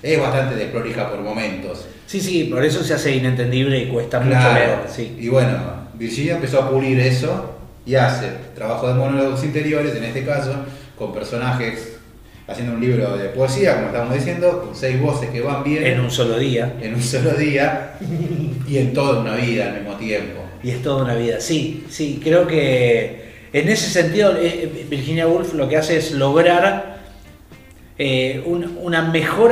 [0.03, 1.87] Es bastante desprolija por momentos.
[2.05, 4.79] Sí, sí, por eso se hace inentendible y cuesta mucho leer.
[4.87, 5.17] Sí.
[5.19, 5.57] Y bueno,
[5.97, 7.53] Virginia empezó a pulir eso
[7.85, 10.53] y hace trabajo de monólogos interiores, en este caso,
[10.97, 11.97] con personajes,
[12.47, 15.99] haciendo un libro de poesía, como estamos diciendo, con seis voces que van bien En
[15.99, 16.73] un solo día.
[16.81, 17.97] en un solo día
[18.67, 20.41] y en toda una vida al mismo tiempo.
[20.63, 21.39] Y es toda una vida.
[21.39, 26.97] Sí, sí, creo que en ese sentido eh, Virginia Woolf lo que hace es lograr
[27.97, 29.51] eh, un- una mejor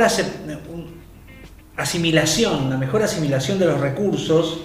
[1.76, 4.60] asimilación, una mejor asimilación de los recursos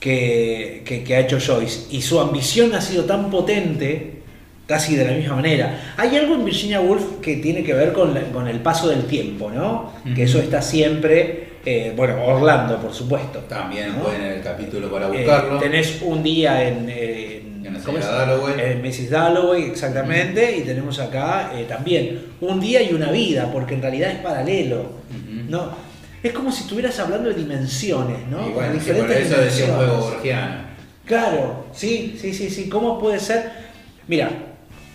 [0.00, 1.86] que, que- que ha hecho Joyce.
[1.90, 4.14] Y su ambición ha sido tan potente,
[4.66, 5.94] casi de la misma manera.
[5.96, 9.04] Hay algo en Virginia Woolf que tiene que ver con, la- con el paso del
[9.04, 9.92] tiempo, ¿no?
[10.14, 13.40] Que eso está siempre, eh, bueno, Orlando, por supuesto.
[13.40, 14.04] También ¿no?
[14.04, 15.58] pueden en el capítulo para Eh, buscarlo.
[15.58, 18.28] tenés un día en, en- En la ¿cómo señora es?
[18.28, 18.54] Dalloway.
[18.72, 19.10] En Mrs.
[19.10, 20.56] Dalloway, exactamente.
[20.56, 24.98] Y tenemos acá eh, también un día y una vida, porque en realidad es paralelo.
[25.48, 25.89] ¿no?
[26.22, 28.46] Es como si estuvieras hablando de dimensiones, ¿no?
[28.46, 30.70] Y bueno, Como sí, por eso decía un juego borgiano.
[31.06, 32.68] Claro, sí, sí, sí, sí.
[32.68, 33.50] ¿Cómo puede ser?
[34.06, 34.30] Mira,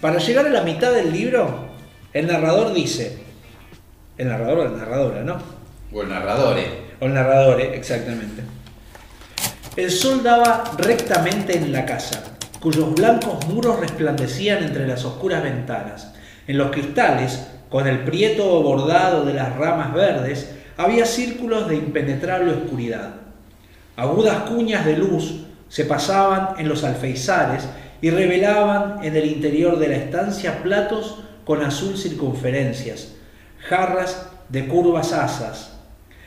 [0.02, 1.68] para llegar a la mitad del libro,
[2.14, 3.18] el narrador dice,
[4.18, 5.38] el narrador o la narradora, ¿no?
[5.92, 6.70] O el narrador, ¿eh?
[7.00, 7.76] O el narrador, ¿eh?
[7.76, 8.44] exactamente.
[9.76, 12.24] El sol daba rectamente en la casa,
[12.62, 16.14] cuyos blancos muros resplandecían entre las oscuras ventanas.
[16.48, 22.52] En los cristales, con el prieto bordado de las ramas verdes, había círculos de impenetrable
[22.52, 23.16] oscuridad.
[23.96, 27.68] Agudas cuñas de luz se pasaban en los alfeizares
[28.02, 33.16] y revelaban en el interior de la estancia platos con azul circunferencias,
[33.70, 35.80] jarras de curvas asas,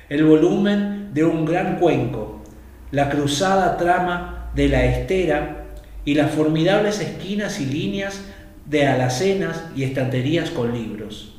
[0.09, 2.43] el volumen de un gran cuenco,
[2.91, 5.65] la cruzada trama de la estera
[6.05, 8.23] y las formidables esquinas y líneas
[8.65, 11.38] de alacenas y estanterías con libros.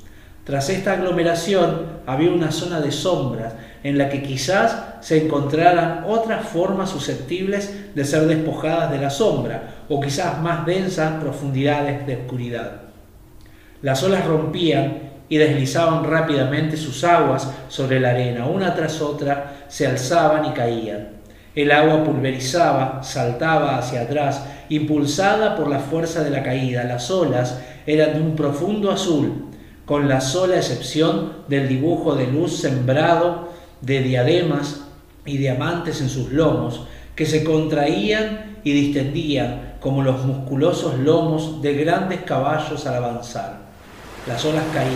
[0.49, 6.43] Tras esta aglomeración había una zona de sombras en la que quizás se encontraran otras
[6.47, 12.81] formas susceptibles de ser despojadas de la sombra, o quizás más densas profundidades de oscuridad.
[13.83, 19.85] Las olas rompían y deslizaban rápidamente sus aguas sobre la arena, una tras otra se
[19.85, 21.09] alzaban y caían.
[21.53, 26.85] El agua pulverizaba, saltaba hacia atrás, impulsada por la fuerza de la caída.
[26.85, 29.48] Las olas eran de un profundo azul,
[29.89, 33.49] con la sola excepción del dibujo de luz sembrado
[33.81, 34.81] de diademas
[35.25, 36.81] y diamantes en sus lomos,
[37.15, 43.61] que se contraían y distendían como los musculosos lomos de grandes caballos al avanzar.
[44.27, 44.93] Las olas caían,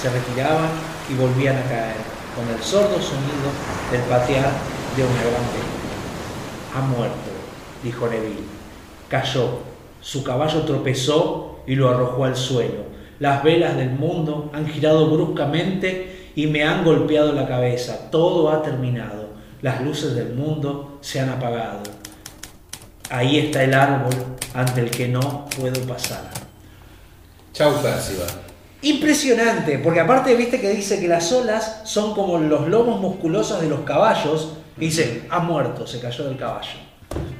[0.00, 0.70] se retiraban
[1.10, 1.96] y volvían a caer,
[2.34, 3.50] con el sordo sonido
[3.90, 4.50] del patear
[4.96, 5.42] de una gran.
[6.74, 7.30] Ha muerto,
[7.84, 8.46] dijo Neville.
[9.10, 9.58] Cayó,
[10.00, 12.91] su caballo tropezó y lo arrojó al suelo.
[13.22, 18.10] Las velas del mundo han girado bruscamente y me han golpeado la cabeza.
[18.10, 19.28] Todo ha terminado.
[19.60, 21.84] Las luces del mundo se han apagado.
[23.10, 24.12] Ahí está el árbol
[24.54, 26.30] ante el que no puedo pasar.
[27.52, 28.26] Chau, Percival.
[28.82, 33.68] Impresionante, porque aparte viste que dice que las olas son como los lomos musculosos de
[33.68, 34.54] los caballos.
[34.78, 36.80] Y dice, ha muerto, se cayó del caballo.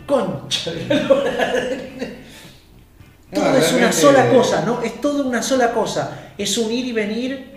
[0.06, 2.21] Concha de la lora.
[3.32, 4.82] Todo No, es una sola cosa, ¿no?
[4.82, 6.32] Es todo una sola cosa.
[6.36, 7.52] Es un ir y venir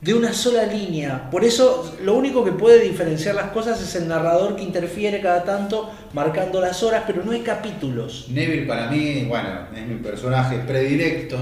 [0.00, 1.30] de una sola línea.
[1.30, 5.44] Por eso lo único que puede diferenciar las cosas es el narrador que interfiere cada
[5.44, 8.26] tanto marcando las horas, pero no hay capítulos.
[8.30, 11.36] Neville para mí, bueno, es mi personaje predilecto.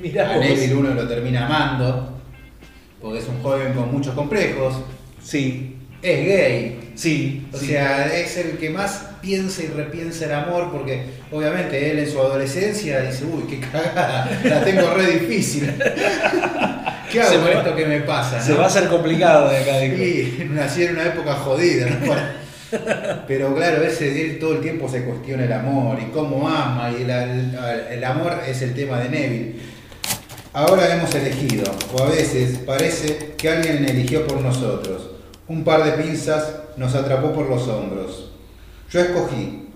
[0.00, 0.44] Mirá A vos.
[0.46, 2.18] Neville uno lo termina amando,
[3.00, 4.74] porque es un joven con muchos complejos.
[5.22, 6.92] Sí, Es gay.
[6.94, 7.46] sí.
[7.52, 7.66] O sí.
[7.66, 12.18] sea, es el que más piensa y repiensa el amor, porque obviamente él en su
[12.20, 15.72] adolescencia dice, uy, qué cagada, la tengo re difícil.
[17.10, 18.40] ¿Qué hago Se con va- esto que me pasa?
[18.40, 18.58] Se no?
[18.58, 19.84] va a hacer complicado de acá.
[19.84, 22.12] Y nací en una época jodida, ¿no?
[23.26, 27.04] Pero claro, ese él todo el tiempo se cuestiona el amor y cómo ama, y
[27.04, 27.24] la-
[27.90, 29.54] el amor es el tema de Neville.
[30.52, 31.64] Ahora hemos elegido,
[31.94, 35.10] o a veces parece que alguien eligió por nosotros.
[35.46, 36.46] Un par de pinzas
[36.76, 38.32] nos atrapó por los hombros.
[38.90, 39.66] Yo escogí.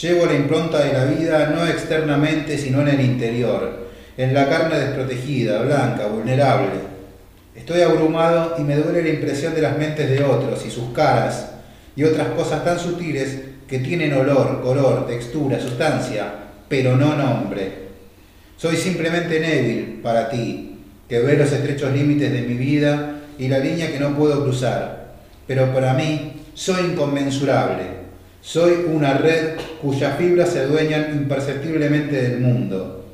[0.00, 4.78] Llevo la impronta de la vida no externamente, sino en el interior, en la carne
[4.78, 6.94] desprotegida, blanca, vulnerable.
[7.54, 11.50] Estoy abrumado y me duele la impresión de las mentes de otros y sus caras
[11.94, 13.38] y otras cosas tan sutiles
[13.68, 16.32] que tienen olor, color, textura, sustancia,
[16.68, 17.84] pero no nombre.
[18.56, 23.58] Soy simplemente Neville para ti, que ve los estrechos límites de mi vida y la
[23.58, 25.14] línea que no puedo cruzar.
[25.46, 28.03] Pero para mí soy inconmensurable.
[28.44, 33.06] Soy una red cuyas fibras se adueñan imperceptiblemente del mundo.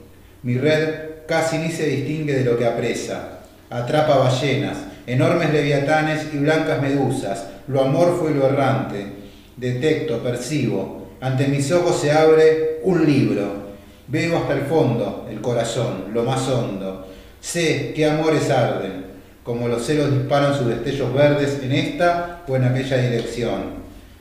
[0.42, 3.38] Mi red casi ni se distingue de lo que apresa.
[3.70, 4.76] Atrapa ballenas,
[5.06, 9.06] enormes leviatanes y blancas medusas, lo amorfo y lo errante.
[9.56, 11.10] Detecto, percibo.
[11.20, 13.70] Ante mis ojos se abre un libro.
[14.08, 17.06] Veo hasta el fondo, el corazón, lo más hondo.
[17.40, 19.04] Sé qué amores arden,
[19.44, 23.79] como los celos disparan sus destellos verdes en esta o en aquella dirección.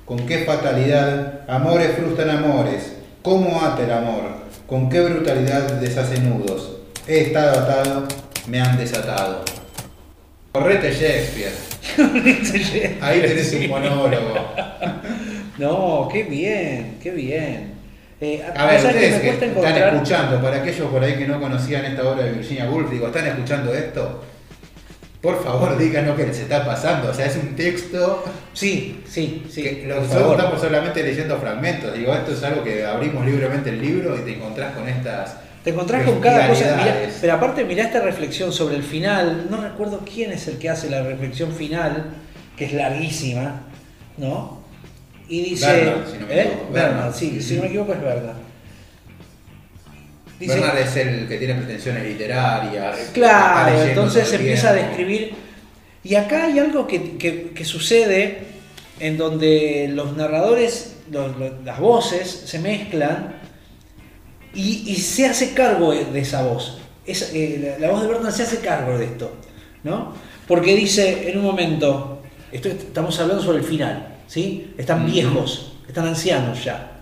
[0.09, 2.93] Con qué fatalidad amores frustran amores.
[3.21, 4.23] ¿Cómo ata el amor?
[4.65, 6.77] Con qué brutalidad deshace nudos.
[7.07, 8.07] He estado atado,
[8.47, 9.45] me han desatado.
[10.51, 11.53] Correte Shakespeare.
[13.01, 14.33] Ahí tenés un monólogo.
[15.59, 17.73] No, qué bien, qué bien.
[18.21, 21.83] Eh, A ver, que ustedes que están escuchando, para aquellos por ahí que no conocían
[21.83, 24.23] esta obra de Virginia Woolf, digo, ¿están escuchando esto?
[25.21, 27.09] Por favor, díganos qué les está pasando.
[27.09, 29.63] O sea, es un texto Sí, sí, sí.
[29.63, 31.93] que nosotros estamos solamente leyendo fragmentos.
[31.93, 35.35] Digo, esto es algo que abrimos libremente el libro y te encontrás con estas.
[35.63, 36.77] Te encontrás con cada cosa.
[36.77, 39.47] mirá- pero aparte, mirá esta reflexión sobre el final.
[39.49, 42.11] No recuerdo quién es el que hace la reflexión final,
[42.55, 43.63] que es larguísima,
[44.17, 44.59] ¿no?
[45.27, 45.67] Y dice.
[45.67, 46.41] Bernard, si no me ¿eh?
[46.43, 46.71] equivoco.
[46.71, 47.13] Bernard, Bernard.
[47.13, 48.35] sí, si no me equivoco es Bernard.
[50.39, 52.97] Dice, Bernard es el que tiene pretensiones literarias.
[53.13, 55.33] Claro, leyendo entonces empieza a describir.
[56.03, 58.39] Y acá hay algo que, que- que sucede
[58.99, 63.35] en donde los narradores, los- los- las voces se mezclan
[64.53, 66.79] y, y se hace cargo de esa voz.
[67.05, 69.31] Esa- eh, la, la voz de Bernard se hace cargo de esto,
[69.83, 70.13] ¿no?
[70.47, 72.21] Porque dice en un momento,
[72.51, 74.73] esto, estamos hablando sobre el final, ¿sí?
[74.77, 76.97] Están viejos, están ancianos ya.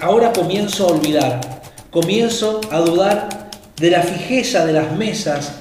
[0.00, 1.53] Ahora comienzo a olvidar,
[1.94, 5.60] comienzo a dudar de la fijeza de las mesas,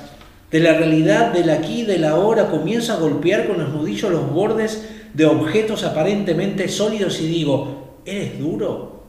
[0.50, 4.34] de la realidad del aquí y del ahora, comienzo a golpear con los nudillos los
[4.34, 9.04] bordes de objetos aparentemente sólidos y digo, ¿eres duro?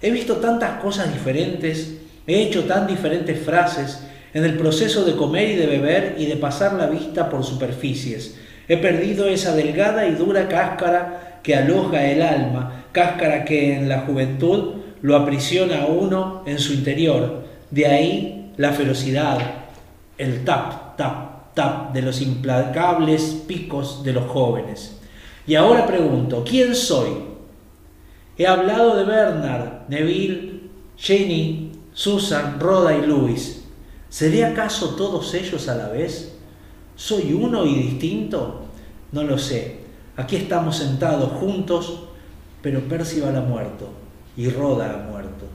[0.00, 1.96] He visto tantas cosas diferentes,
[2.28, 6.36] he hecho tan diferentes frases en el proceso de comer y de beber y de
[6.36, 8.38] pasar la vista por superficies.
[8.68, 14.02] He perdido esa delgada y dura cáscara que aloja el alma, cáscara que en la
[14.02, 17.44] juventud lo aprisiona a uno en su interior.
[17.70, 19.38] De ahí la ferocidad,
[20.18, 24.98] el tap, tap, tap de los implacables picos de los jóvenes.
[25.46, 27.10] Y ahora pregunto, ¿quién soy?
[28.36, 30.60] He hablado de Bernard, Neville,
[30.96, 33.64] Jenny, Susan, Rhoda y Luis.
[34.08, 36.36] ¿Seré acaso todos ellos a la vez?
[36.96, 38.62] ¿Soy uno y distinto?
[39.12, 39.80] No lo sé.
[40.16, 42.04] Aquí estamos sentados juntos,
[42.60, 43.99] pero Percival ha muerto
[44.36, 45.46] y Rhoda ha muerto.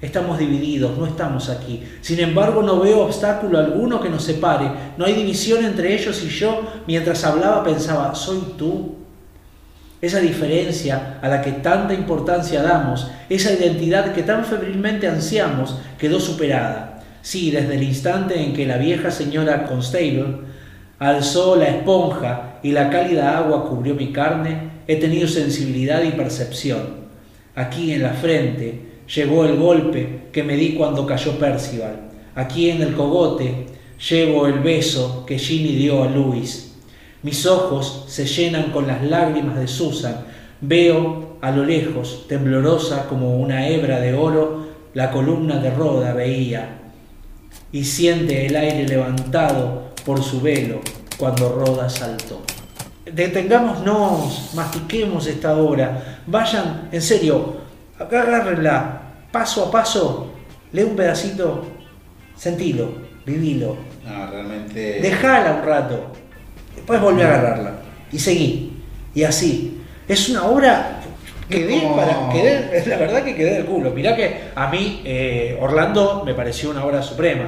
[0.00, 1.82] Estamos divididos, no estamos aquí.
[2.02, 4.70] Sin embargo, no veo obstáculo alguno que nos separe.
[4.96, 6.62] No hay división entre ellos y yo.
[6.86, 8.94] Mientras hablaba pensaba, ¿soy tú?
[10.00, 16.20] Esa diferencia a la que tanta importancia damos, esa identidad que tan febrilmente ansiamos, quedó
[16.20, 17.02] superada.
[17.20, 20.36] Sí, desde el instante en que la vieja señora Constable
[21.00, 27.07] alzó la esponja y la cálida agua cubrió mi carne, he tenido sensibilidad y percepción.
[27.58, 28.80] Aquí en la frente
[29.12, 32.08] llegó el golpe que me di cuando cayó Percival.
[32.36, 33.66] Aquí en el cogote
[34.08, 36.76] llevo el beso que Ginny dio a Luis.
[37.24, 40.24] Mis ojos se llenan con las lágrimas de Susan.
[40.60, 46.78] Veo a lo lejos, temblorosa como una hebra de oro, la columna de Roda veía.
[47.72, 50.80] Y siente el aire levantado por su velo
[51.18, 52.40] cuando Roda saltó.
[53.12, 56.18] Detengámonos, mastiquemos esta obra.
[56.26, 57.56] Vayan, en serio,
[57.98, 59.02] agárrenla
[59.32, 60.32] paso a paso.
[60.72, 61.66] Lee un pedacito,
[62.36, 62.88] sentilo,
[63.24, 63.76] vivilo.
[64.06, 65.00] No, realmente.
[65.00, 66.12] Dejala un rato.
[66.74, 67.72] Después volví a agarrarla.
[68.12, 68.82] Y seguí.
[69.14, 69.80] Y así.
[70.06, 71.00] Es una obra.
[71.48, 72.28] Quedé como- para.
[72.30, 73.90] Quedé, es la verdad que quedé del culo.
[73.90, 77.46] Mirá que a mí, eh, Orlando, me pareció una obra suprema.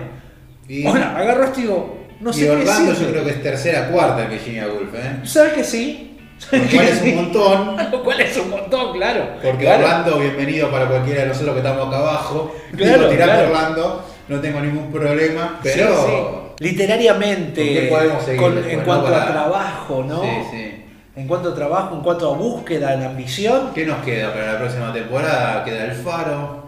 [0.68, 3.88] Y, Hola, agarró esto y digo, no sé y Orlando yo creo que es tercera
[3.88, 5.20] cuarta que Virginia Woolf, ¿eh?
[5.24, 6.06] ¿Sabes que sí?
[6.52, 7.76] Lo cual es un montón.
[7.92, 9.26] Lo cual es un montón, claro.
[9.42, 9.84] Porque Claro.
[9.84, 12.54] Orlando, bienvenido para cualquiera de nosotros que estamos acá abajo.
[12.76, 13.46] Claro, Digo, claro.
[13.48, 15.86] Orlando, no tengo ningún problema, pero.
[15.96, 16.64] Sí, sí.
[16.64, 18.84] Literariamente, ¿Con qué podemos seguir con- después, en no?
[18.86, 20.22] cuanto a trabajo, ¿no?
[20.22, 20.84] Sí, sí.
[21.16, 23.70] En cuanto a trabajo, en cuanto a búsqueda, en ambición.
[23.74, 25.64] ¿Qué nos queda para la próxima temporada?
[25.64, 26.66] Queda el faro,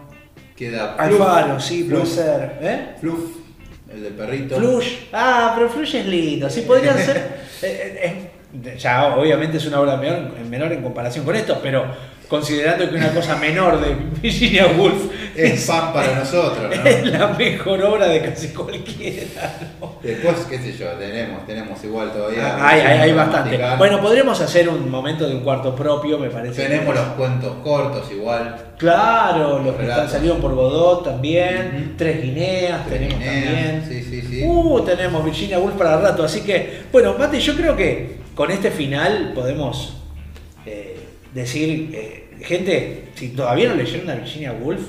[0.55, 2.57] queda Fluff, Alfaro, sí, puede Fluff, ser.
[2.61, 2.87] ¿Eh?
[2.99, 3.19] Fluff,
[3.93, 4.55] el del perrito.
[4.57, 4.93] Flush.
[5.11, 6.49] Ah, pero Flush es lindo.
[6.49, 7.17] Sí, podrían ser.
[7.61, 8.29] eh,
[8.61, 11.85] eh, ya, obviamente es una obra menor, menor en comparación con esto, pero
[12.27, 16.83] considerando que una cosa menor de Virginia Woolf Es pan para nosotros, ¿no?
[16.89, 19.57] es la mejor obra de casi cualquiera.
[19.79, 19.93] ¿no?
[20.01, 22.55] Después, qué sé yo, tenemos, tenemos igual todavía.
[22.57, 23.59] Ah, Hay, hay, hay bastante.
[23.77, 26.61] Bueno, podríamos hacer un momento de un cuarto propio, me parece.
[26.63, 28.57] tenemos los cuentos cortos igual.
[28.77, 31.93] Claro, los Los que están salieron por Godot también.
[31.97, 33.85] Tres Guineas Tres tenemos Guineas, también.
[33.87, 34.43] sí, sí, sí.
[34.45, 36.23] Uh, tenemos Virginia Woolf para rato.
[36.23, 39.97] Así que, bueno, Mate, yo creo que con este final podemos
[40.65, 40.92] eh,
[41.33, 44.81] decir, eh, gente, si todavía no leyeron a Virginia Woolf,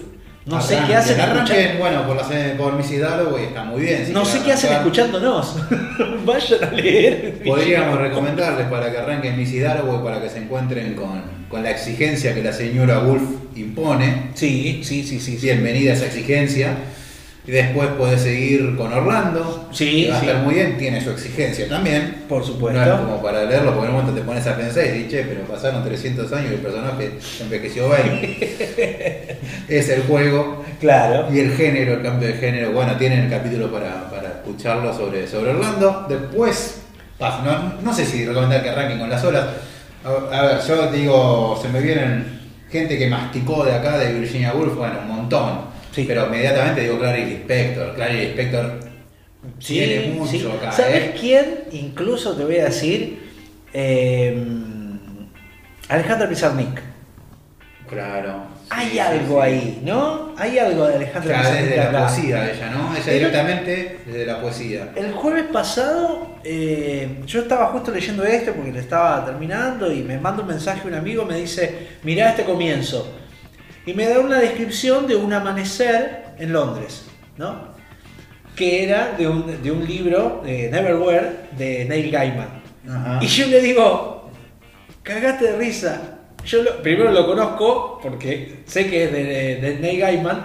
[0.46, 1.78] no sé qué hacen escuchando.
[1.78, 4.06] bueno, por, la, por Miss Hidalgo y está muy bien.
[4.06, 5.56] si No sé qué hacen escuchándonos.
[6.26, 7.42] Vayan a leer.
[7.42, 11.70] Podríamos recomendarles para que arranquen Miss Hidalgo y para que se encuentren con, con la
[11.70, 13.22] exigencia que la señora Wolf
[13.56, 14.32] impone.
[14.34, 15.38] Sí, sí, sí, sí.
[15.38, 15.46] sí.
[15.46, 16.76] Bienvenida a esa exigencia.
[17.46, 19.68] Y después puedes seguir con Orlando.
[19.70, 22.24] Sí, que va a estar muy bien, tiene su exigencia también.
[22.26, 22.80] Por supuesto.
[22.80, 25.10] No es como para leerlo, porque en un momento te pones a pensar y dices,
[25.10, 29.38] che, pero pasaron 300 años y el personaje envejeció 20.
[29.68, 30.64] es el juego.
[30.80, 31.28] Claro.
[31.30, 35.26] Y el género, el cambio de género, bueno, tienen el capítulo para, para escucharlo sobre,
[35.26, 36.06] sobre Orlando.
[36.08, 36.80] Después,
[37.20, 39.44] no, no sé si recomendar que arranquen con las olas.
[40.02, 42.40] A, a ver, yo digo, se me vienen
[42.70, 45.73] gente que masticó de acá, de Virginia Woolf, bueno, un montón.
[45.94, 46.04] Sí.
[46.08, 47.94] Pero inmediatamente digo Clarice Lispector.
[47.94, 48.80] Clarice Lispector
[49.58, 50.48] Sí, tiene mucho sí.
[50.58, 51.14] acá, ¿Sabes ¿eh?
[51.20, 51.64] quién?
[51.72, 53.18] Incluso te voy a decir.
[53.72, 54.42] eh,
[55.88, 56.80] Alejandra Pizarnik.
[57.88, 58.46] Claro.
[58.70, 60.34] Hay algo ahí, ¿no?
[60.38, 62.96] Hay algo de Alejandra Ya que se desde la poesía ella, ¿no?
[62.96, 64.92] Ella directamente desde la poesía.
[64.96, 70.18] El jueves pasado eh, yo estaba justo leyendo esto porque le estaba terminando y me
[70.18, 73.12] manda un mensaje un amigo, me dice, mirá este comienzo.
[73.86, 77.04] Y me da una descripción de un amanecer en Londres,
[77.36, 77.74] ¿no?
[78.56, 82.62] Que era de un, de un libro, de Neverwhere, de Neil Gaiman.
[82.88, 83.18] Ajá.
[83.22, 84.30] Y yo le digo,
[85.02, 86.18] cagaste de risa.
[86.46, 89.24] Yo lo- primero lo conozco porque sé que es de,
[89.60, 90.44] de Neil Gaiman.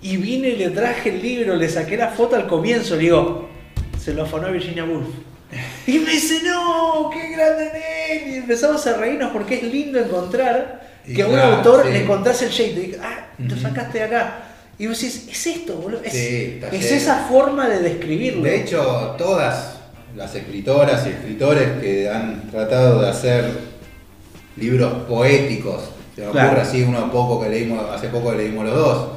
[0.00, 2.96] Y vine y le traje el libro, le saqué la foto al comienzo.
[2.96, 3.48] Le digo,
[4.00, 5.06] se lo afanó a Virginia Woolf.
[5.86, 8.32] Y me dice, no, qué grande Neil.
[8.34, 11.92] Y empezamos a reírnos porque es lindo encontrar Y que a un claro, autor sí.
[11.92, 12.70] le encontrás el shade.
[12.80, 14.38] Y ah, lo sacaste de acá.
[14.78, 16.00] Y vos decís, es esto, boludo.
[16.02, 18.42] Es, Sí, esa forma de describirlo.
[18.42, 19.76] De hecho, todas
[20.16, 23.44] las escritoras y escritores que han tratado de hacer
[24.56, 25.82] libros poéticos,
[26.14, 26.60] se me ocurre Claro.
[26.62, 29.08] así uno poco que leímos, hace poco que leímos los dos,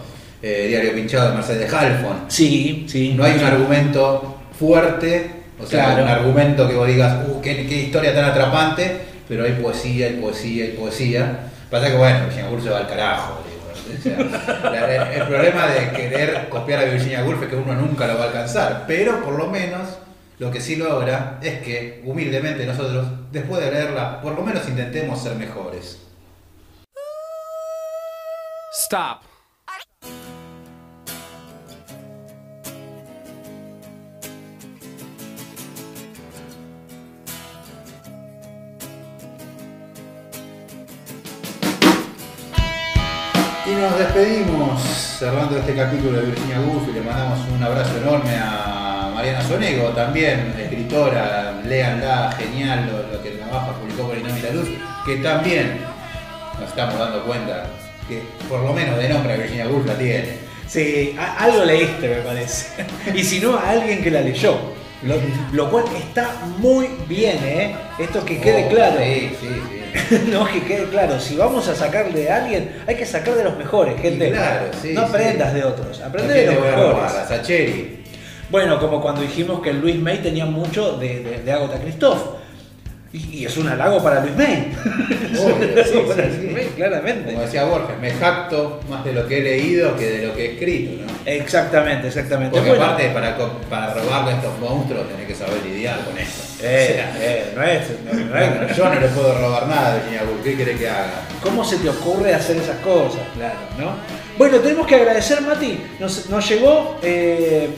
[0.41, 2.25] eh, Diario Pinchado de Mercedes Halfon.
[2.27, 3.13] sí, sí.
[3.15, 5.31] No hay un argumento fuerte,
[5.61, 6.03] o sea, Claro.
[6.03, 8.91] un argumento que vos digas, uh, qué, qué historia tan atrapante,
[9.27, 11.39] pero hay poesía, hay poesía, hay poesía.
[11.75, 13.37] Pasa que bueno, Virginia Woolf se va al carajo.
[14.01, 14.17] digo,
[15.13, 18.27] el problema de querer copiar a Virginia Woolf es que uno nunca lo va a
[18.27, 19.81] alcanzar, pero por lo menos
[20.39, 25.21] lo que sí logra es que humildemente nosotros, después de leerla, por lo menos intentemos
[25.21, 25.99] ser mejores.
[28.71, 29.34] Stop.
[43.79, 49.11] Nos despedimos cerrando este capítulo de Virginia Woolf y le mandamos un abrazo enorme a
[49.13, 54.69] Mariana Sonego, también escritora, léanla, genial lo, lo que Navaja publicó con Inómita Luz,
[55.05, 55.81] que también
[56.59, 57.67] nos estamos dando cuenta
[58.07, 60.37] que por lo menos de nombre a Virginia Woolf la tiene.
[60.67, 62.85] Sí, algo leíste me parece.
[63.13, 64.57] Y si no, a alguien que la leyó.
[65.03, 65.15] Lo,
[65.51, 67.75] lo cual está muy bien, ¿eh?
[67.99, 68.97] Esto que quede Oh, claro.
[68.99, 69.84] Sí, sí, sí.
[70.31, 71.19] no, que quede claro.
[71.19, 74.31] Si vamos a sacarle de alguien, hay que sacar de los mejores, gente.
[74.31, 75.07] Claro, sí, no sí.
[75.07, 77.11] aprendas de otros, ¿A aprende de los mejores.
[78.49, 82.44] Bueno, como cuando dijimos que Luis May tenía mucho de, de, de Agatha Christoph.
[83.15, 84.71] Y, y es un halago para Luis May.
[85.39, 86.51] Obvio, sí, para sí, Luis.
[86.53, 87.31] May, claramente.
[87.31, 90.45] Como decía Borges, me jacto más de lo que he leído que de lo que
[90.45, 91.13] he escrito, ¿no?
[91.25, 92.55] Exactamente, exactamente.
[92.55, 93.37] Porque Bueno, aparte para,
[93.69, 96.41] para robarle a estos monstruos tenés que saber lidiar con esto.
[96.61, 99.95] eh, O sea, eh, no es, no, no es- yo no le puedo robar nada
[99.95, 101.21] Virginia Woolf, ¿qué querés que haga?
[101.41, 103.21] ¿Cómo se te ocurre hacer esas cosas?
[103.35, 103.91] Claro, ¿no?
[104.37, 105.79] Bueno, tenemos que agradecer, Mati.
[105.99, 107.69] Nos, nos llegó eh,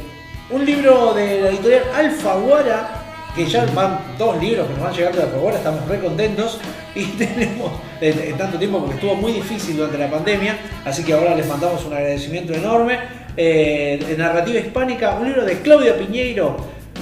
[0.50, 2.97] un libro de la editorial Alfaguara,
[3.38, 6.60] que ya van dos libros que nos van llegando de Alfaguara, estamos re contentos.
[6.96, 7.72] Y tenemos,
[8.02, 11.48] en, en tanto tiempo, porque estuvo muy difícil durante la pandemia, así que ahora les
[11.48, 12.98] mandamos un agradecimiento enorme.
[13.40, 16.58] Eh, de narrativa hispánica, un libro de Claudia Piñeiro.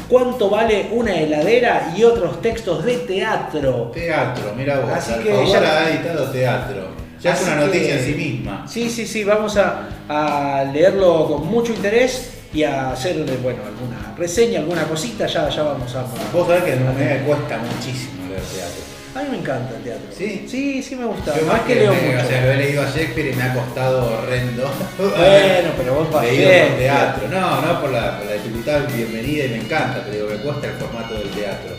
[0.10, 1.94] ¿Cuánto vale una heladera?
[1.96, 3.90] Y otros textos de teatro.
[3.94, 6.90] Teatro, mira vos, Así que ya- ha editado teatro.
[7.22, 8.66] Ya es una noticia que- en sí misma.
[8.68, 14.16] Sí, sí, sí, vamos a, a leerlo con mucho interés y a hacerle, bueno, alguna
[14.18, 16.06] reseña, alguna cosita, ya, ya vamos a...
[16.34, 18.82] Vos sabés que a mí me cuesta muchísimo leer teatro.
[19.16, 20.08] A mí me encanta el teatro.
[20.18, 20.46] ¿Sí?
[20.50, 21.38] Sí, sí me gusta.
[21.38, 22.26] Yo más que leo me- mucho.
[22.26, 24.70] O sea, lo he leído a Shakespeare y me ha costado horrendo.
[24.98, 27.28] Bueno, pero vos vas Leído por teatro.
[27.30, 30.68] No, no por la, por la dificultad, bienvenida y me encanta, pero digo, me cuesta
[30.68, 31.76] el formato del teatro.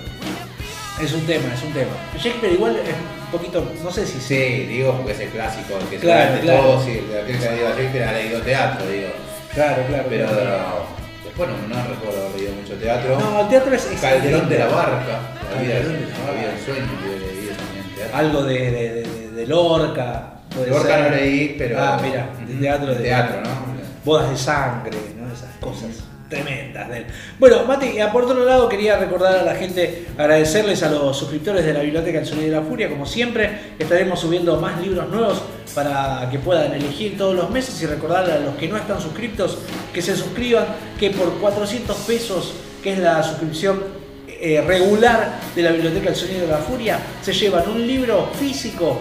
[1.02, 1.90] Es un tema, es un tema.
[2.18, 5.86] Shakespeare igual es un poquito, no sé si Sí, digo porque es el clásico, el
[5.88, 6.60] que Claro, se claro.
[6.62, 9.08] todos y el que que ha leído a Shakespeare ha leído teatro, digo.
[9.56, 10.04] Claro, claro.
[10.08, 10.86] Pero claro.
[11.24, 13.18] después no, no recuerdo haber leído mucho teatro.
[13.18, 13.82] No, el teatro es...
[14.00, 15.18] Calderón de la Barca,
[15.58, 16.46] de vida Barca.
[16.46, 18.16] del sueño, he leído también teatro.
[18.18, 20.32] Algo de, de, de- de Lorca.
[20.68, 21.76] Lorca no leí, pero.
[21.82, 23.02] Ah, mira, de teatro de...
[23.02, 23.66] Teatro, ¿no?
[24.04, 25.26] bodas de sangre, ¿no?
[25.34, 25.90] esas cosas
[26.28, 27.06] tremendas de él.
[27.38, 31.72] Bueno, Mati, por otro lado quería recordar a la gente, agradecerles a los suscriptores de
[31.72, 35.42] la Biblioteca del Sonido de la Furia, como siempre, estaremos subiendo más libros nuevos
[35.74, 39.58] para que puedan elegir todos los meses y recordarle a los que no están suscriptos
[39.92, 40.66] que se suscriban,
[40.98, 43.82] que por 400 pesos, que es la suscripción
[44.28, 48.98] eh, regular de la Biblioteca del Sonido de la Furia, se llevan un libro físico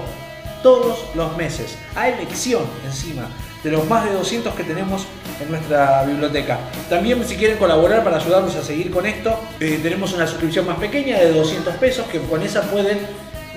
[0.61, 3.28] todos los meses, a elección encima,
[3.63, 5.05] de los más de 200 que tenemos
[5.41, 6.59] en nuestra biblioteca.
[6.89, 10.77] También si quieren colaborar para ayudarnos a seguir con esto, eh, tenemos una suscripción más
[10.77, 12.99] pequeña de 200 pesos que con esa pueden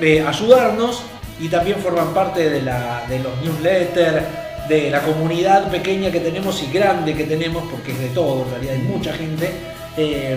[0.01, 1.03] eh, ayudarnos
[1.41, 4.24] y también forman parte de, la, de los newsletters,
[4.68, 8.51] de la comunidad pequeña que tenemos y grande que tenemos, porque es de todo, en
[8.51, 9.51] realidad hay mucha gente.
[9.97, 10.37] eh,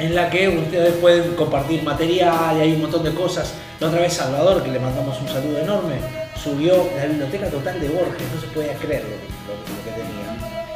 [0.00, 3.52] en la que ustedes pueden compartir material y hay un montón de cosas.
[3.78, 5.96] La otra vez Salvador, que le mandamos un saludo enorme,
[6.42, 9.79] subió la biblioteca total de Borges, no se podía creer lo, lo-.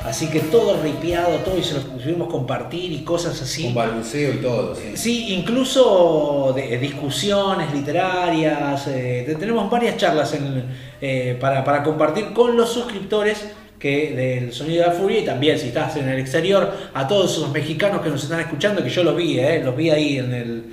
[0.05, 3.65] Así que todo ripiado, todo, y se lo pudimos compartir y cosas así.
[3.65, 4.97] Con balbuceo y todo, sí.
[4.97, 10.65] Sí, incluso de- discusiones literarias, eh, te- tenemos varias charlas en-
[11.01, 13.47] eh, para, para compartir con los suscriptores
[13.79, 17.33] que del Sonido de la Furia y también si estás en el exterior, a todos
[17.33, 20.33] esos mexicanos que nos están escuchando, que yo los vi, eh, los vi ahí en,
[20.33, 20.65] el,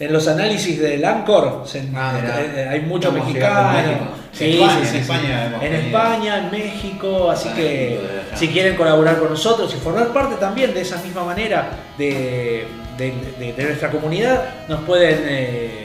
[0.00, 4.00] en los análisis del Anchor, se- Ah, eh, eh, hay muchos mexicanos.
[4.38, 4.98] Sí, En España, sí, en sí, sí.
[4.98, 8.00] España hemos En tenido- España, en México, así que
[8.32, 12.66] de si quieren colaborar con nosotros y formar parte también de esa misma manera de,
[12.96, 15.84] de- de- de nuestra comunidad, nos pueden, eh,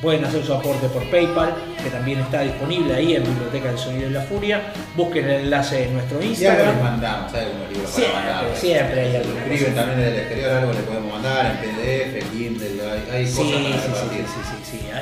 [0.00, 4.08] pueden hacer su aporte por PayPal, que también está disponible ahí en Biblioteca del Sonido
[4.10, 4.60] y la Furia.
[4.96, 6.82] Busquen el enlace en nuestro algo Instagram.
[6.82, 8.56] mandamos, hay algunos libros Siempre, para mandar.
[8.56, 12.82] siempre hay alguna escriben también desde el exterior, algo le podemos mandar en PDF, Kindle,
[12.82, 14.56] hay, hay cosas para sí, sí, sí,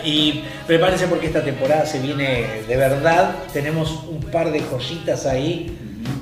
[0.04, 3.34] Y prepárense porque esta temporada se viene de verdad.
[3.52, 5.76] Tenemos un par de joyitas ahí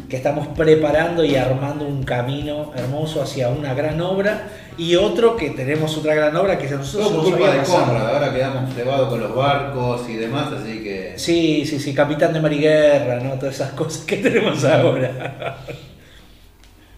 [0.09, 4.49] que estamos preparando y armando un camino hermoso hacia una gran obra.
[4.79, 7.62] Y otro que tenemos otra gran obra que nosotros Todo por culpa de.
[7.62, 12.33] Conrad, ahora quedamos cebados con los barcos y demás, así que Sí, sí, sí, capitán
[12.33, 13.33] de Mariguerra, ¿no?
[13.35, 15.59] Todas esas cosas que tenemos ahora.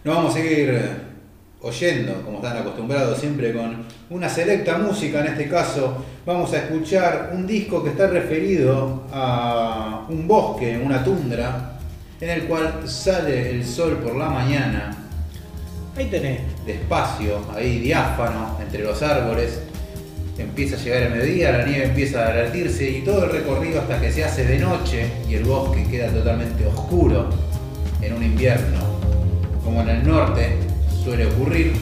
[0.03, 1.10] nos vamos a seguir eh,
[1.61, 5.21] oyendo, como están acostumbrados siempre, con una selecta música.
[5.21, 11.03] En este caso, vamos a escuchar un disco que está referido a un bosque, una
[11.03, 11.77] tundra,
[12.19, 14.97] en el cual sale el sol por la mañana
[15.97, 16.39] Ahí tenés.
[16.65, 19.61] despacio, ahí diáfano, entre los árboles.
[20.37, 23.99] Empieza a llegar el mediodía, la nieve empieza a derretirse y todo el recorrido hasta
[23.99, 27.29] que se hace de noche y el bosque queda totalmente oscuro
[28.01, 28.79] en un invierno,
[29.63, 30.57] como en el norte
[31.03, 31.73] suele ocurrir,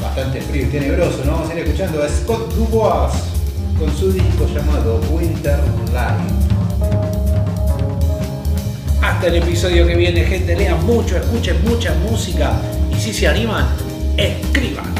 [0.00, 1.18] bastante frío y tenebroso.
[1.18, 3.12] Nos vamos a ir escuchando a Scott Dubois
[3.78, 5.58] con su disco llamado Winter
[5.92, 6.30] Light.
[9.02, 10.54] Hasta el episodio que viene, gente.
[10.54, 12.60] Lean mucho, escuchen mucha música.
[12.90, 13.66] Y si se animan,
[14.16, 14.99] escriban.